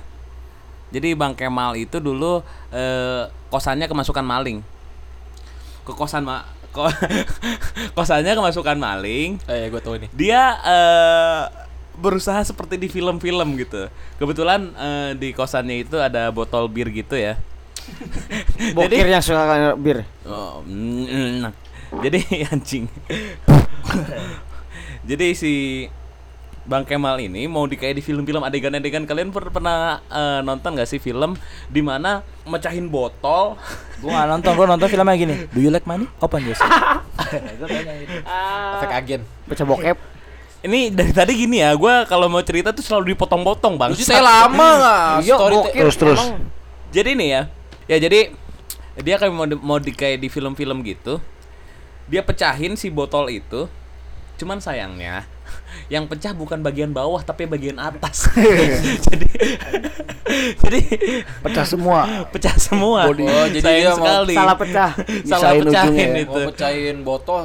[0.90, 2.40] Jadi Bang Kemal itu dulu
[2.72, 4.64] eh, kosannya kemasukan maling.
[5.84, 6.88] Ke kosan ma ko
[7.96, 9.36] kosannya kemasukan maling.
[9.48, 10.08] Eh, gue tau ini.
[10.16, 11.42] Dia eh,
[12.00, 13.86] berusaha seperti di film-film gitu.
[14.16, 17.36] Kebetulan eh, di kosannya itu ada botol bir gitu ya.
[18.76, 20.04] Bokir yang suka bir.
[20.26, 21.48] Oh, mm,
[21.98, 22.18] jadi
[22.54, 22.86] anjing.
[25.10, 25.86] jadi si
[26.68, 30.86] Bang Kemal ini mau di kayak di film-film adegan-adegan kalian per- pernah eh, nonton gak
[30.86, 31.34] sih film
[31.66, 33.58] di mana mecahin botol
[34.00, 35.34] Gue nggak nonton, gue nonton filmnya gini.
[35.52, 36.08] Do you like money?
[36.24, 36.56] Open yes.
[38.80, 39.20] Efek agen.
[39.44, 39.98] Pecah bokep.
[40.60, 44.68] ini dari tadi gini ya gue kalau mau cerita tuh selalu dipotong-potong bang saya lama
[44.76, 45.24] nggak?
[45.24, 45.80] Iya, Story bokir.
[45.80, 46.20] Terus, terus.
[46.20, 46.44] emang.
[46.92, 47.42] jadi nih ya
[47.90, 48.30] ya jadi
[49.02, 51.18] dia kayak mau mau di kayak di film-film gitu
[52.06, 53.66] dia pecahin si botol itu
[54.38, 55.26] cuman sayangnya
[55.92, 58.30] yang pecah bukan bagian bawah tapi bagian atas
[59.10, 59.28] jadi
[60.62, 60.80] jadi
[61.42, 62.00] Pecah semua.
[62.30, 63.14] pecah semua Oh,
[63.50, 64.90] jadi sayang dia mau sekali Salah pecah.
[65.26, 66.22] salah pecahin ujungnya ya.
[66.22, 67.42] itu Mau pecahin botol,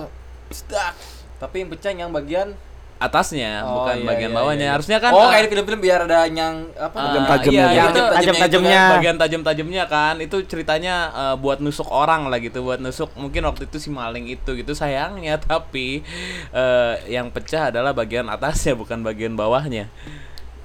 [0.53, 0.93] sedak.
[1.41, 2.47] Tapi yang pecah yang bagian
[2.95, 4.73] atasnya Oh, bukan iya, bagian iya, bawahnya iya.
[4.73, 6.95] harusnya kan Oh, kayak di film-film biar ada yang apa?
[6.95, 7.75] ah, Tajam-tajamnya iya, gitu.
[7.75, 8.81] iya, Yang itu tajam-tajamnya.
[8.89, 13.67] bagian tajam-tajamnya kan itu ceritanya eh, buat nusuk orang lah gitu buat nusuk mungkin waktu
[13.67, 16.01] itu si maling itu gitu sayangnya tapi
[16.49, 19.91] eh, yang pecah adalah bagian atasnya bukan bagian bawahnya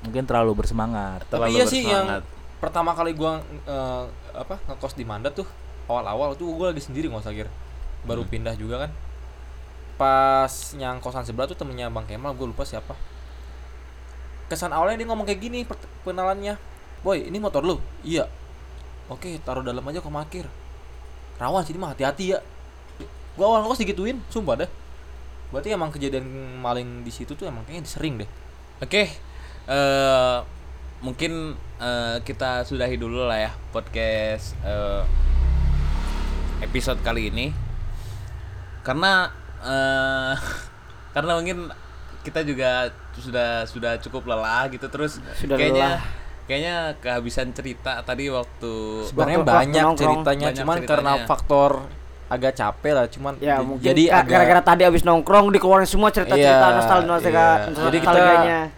[0.01, 1.27] Mungkin terlalu bersemangat.
[1.27, 2.23] Tapi terlalu iya sih yang bersemangat.
[2.57, 5.45] pertama kali gua eh, apa ngekos di Manda tuh
[5.85, 7.51] awal-awal tuh gua lagi sendiri nggak usah kira.
[8.01, 8.31] Baru Hmm.
[8.31, 8.91] pindah juga kan.
[10.01, 10.49] Pas
[10.81, 12.97] yang kosan sebelah tuh temennya Bang Kemal, gue lupa siapa.
[14.49, 15.69] Kesan awalnya dia ngomong kayak gini
[16.09, 16.57] kenalannya.
[17.05, 17.77] Boy, ini motor lu?
[18.01, 18.25] Iya.
[19.13, 20.49] Oke, taruh dalam aja kok makir.
[21.37, 22.41] Rawan sini mah hati-hati ya.
[23.37, 24.71] Gua awal ngekos digituin, sumpah deh.
[25.53, 26.25] Berarti emang kejadian
[26.65, 28.31] maling di situ tuh emang kayaknya sering deh.
[28.81, 29.13] Oke,
[29.69, 30.39] eh
[31.01, 35.03] mungkin eh, kita sudahi dulu lah ya podcast eh,
[36.65, 37.47] episode kali ini.
[38.81, 39.29] karena
[39.63, 40.35] eh
[41.15, 41.59] karena mungkin
[42.21, 46.03] kita juga sudah sudah cukup lelah gitu terus Sudah kayaknya lelah.
[46.45, 48.73] kayaknya kehabisan cerita tadi waktu
[49.07, 49.99] Sebenarnya Waktu- waktu banyak nongkrong.
[50.17, 51.27] ceritanya, Banyak cuman karena ceritanya.
[51.27, 51.71] faktor
[52.27, 56.63] agak capek lah, cuman Ya mungkin jadi agak gara-gara tadi abis nongkrong dikeluarin semua cerita-cerita
[56.63, 57.75] Iya, nostalgia nostalgia iya.
[57.81, 58.71] Jadi kita-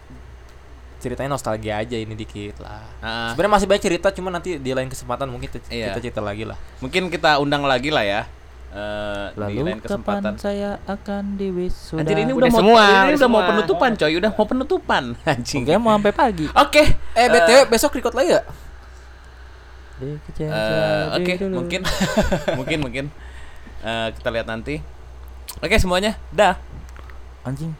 [0.97, 2.79] ceritanya nostalgia aja ini dikit lah.
[2.97, 3.27] Ah.
[3.29, 5.91] Sebenarnya masih banyak cerita, cuman nanti di lain kesempatan mungkin kita, Iya.
[5.91, 6.55] kita cerita lagi lah.
[6.79, 8.21] mungkin kita undang lagi lah ya
[8.73, 12.01] eh, di Lalu lain kesempatan kapan saya akan di wisuda?
[12.01, 13.49] Anjir ini Udah udah, mau semua, ini udah udah mau semua.
[13.53, 15.61] penutupan coy, udah mau penutupan anjing.
[15.63, 16.45] Mungkin mau sampai pagi.
[16.49, 16.83] Oke.
[17.13, 18.33] Eh, BTW besok record lagi
[20.01, 20.49] Eh, jadi
[21.15, 21.53] Oke, dulu.
[21.61, 21.81] mungkin
[22.59, 23.05] mungkin mungkin
[23.79, 24.79] Eh, kita lihat nanti.
[25.59, 26.55] Oke semuanya, dah.
[27.43, 27.75] anjing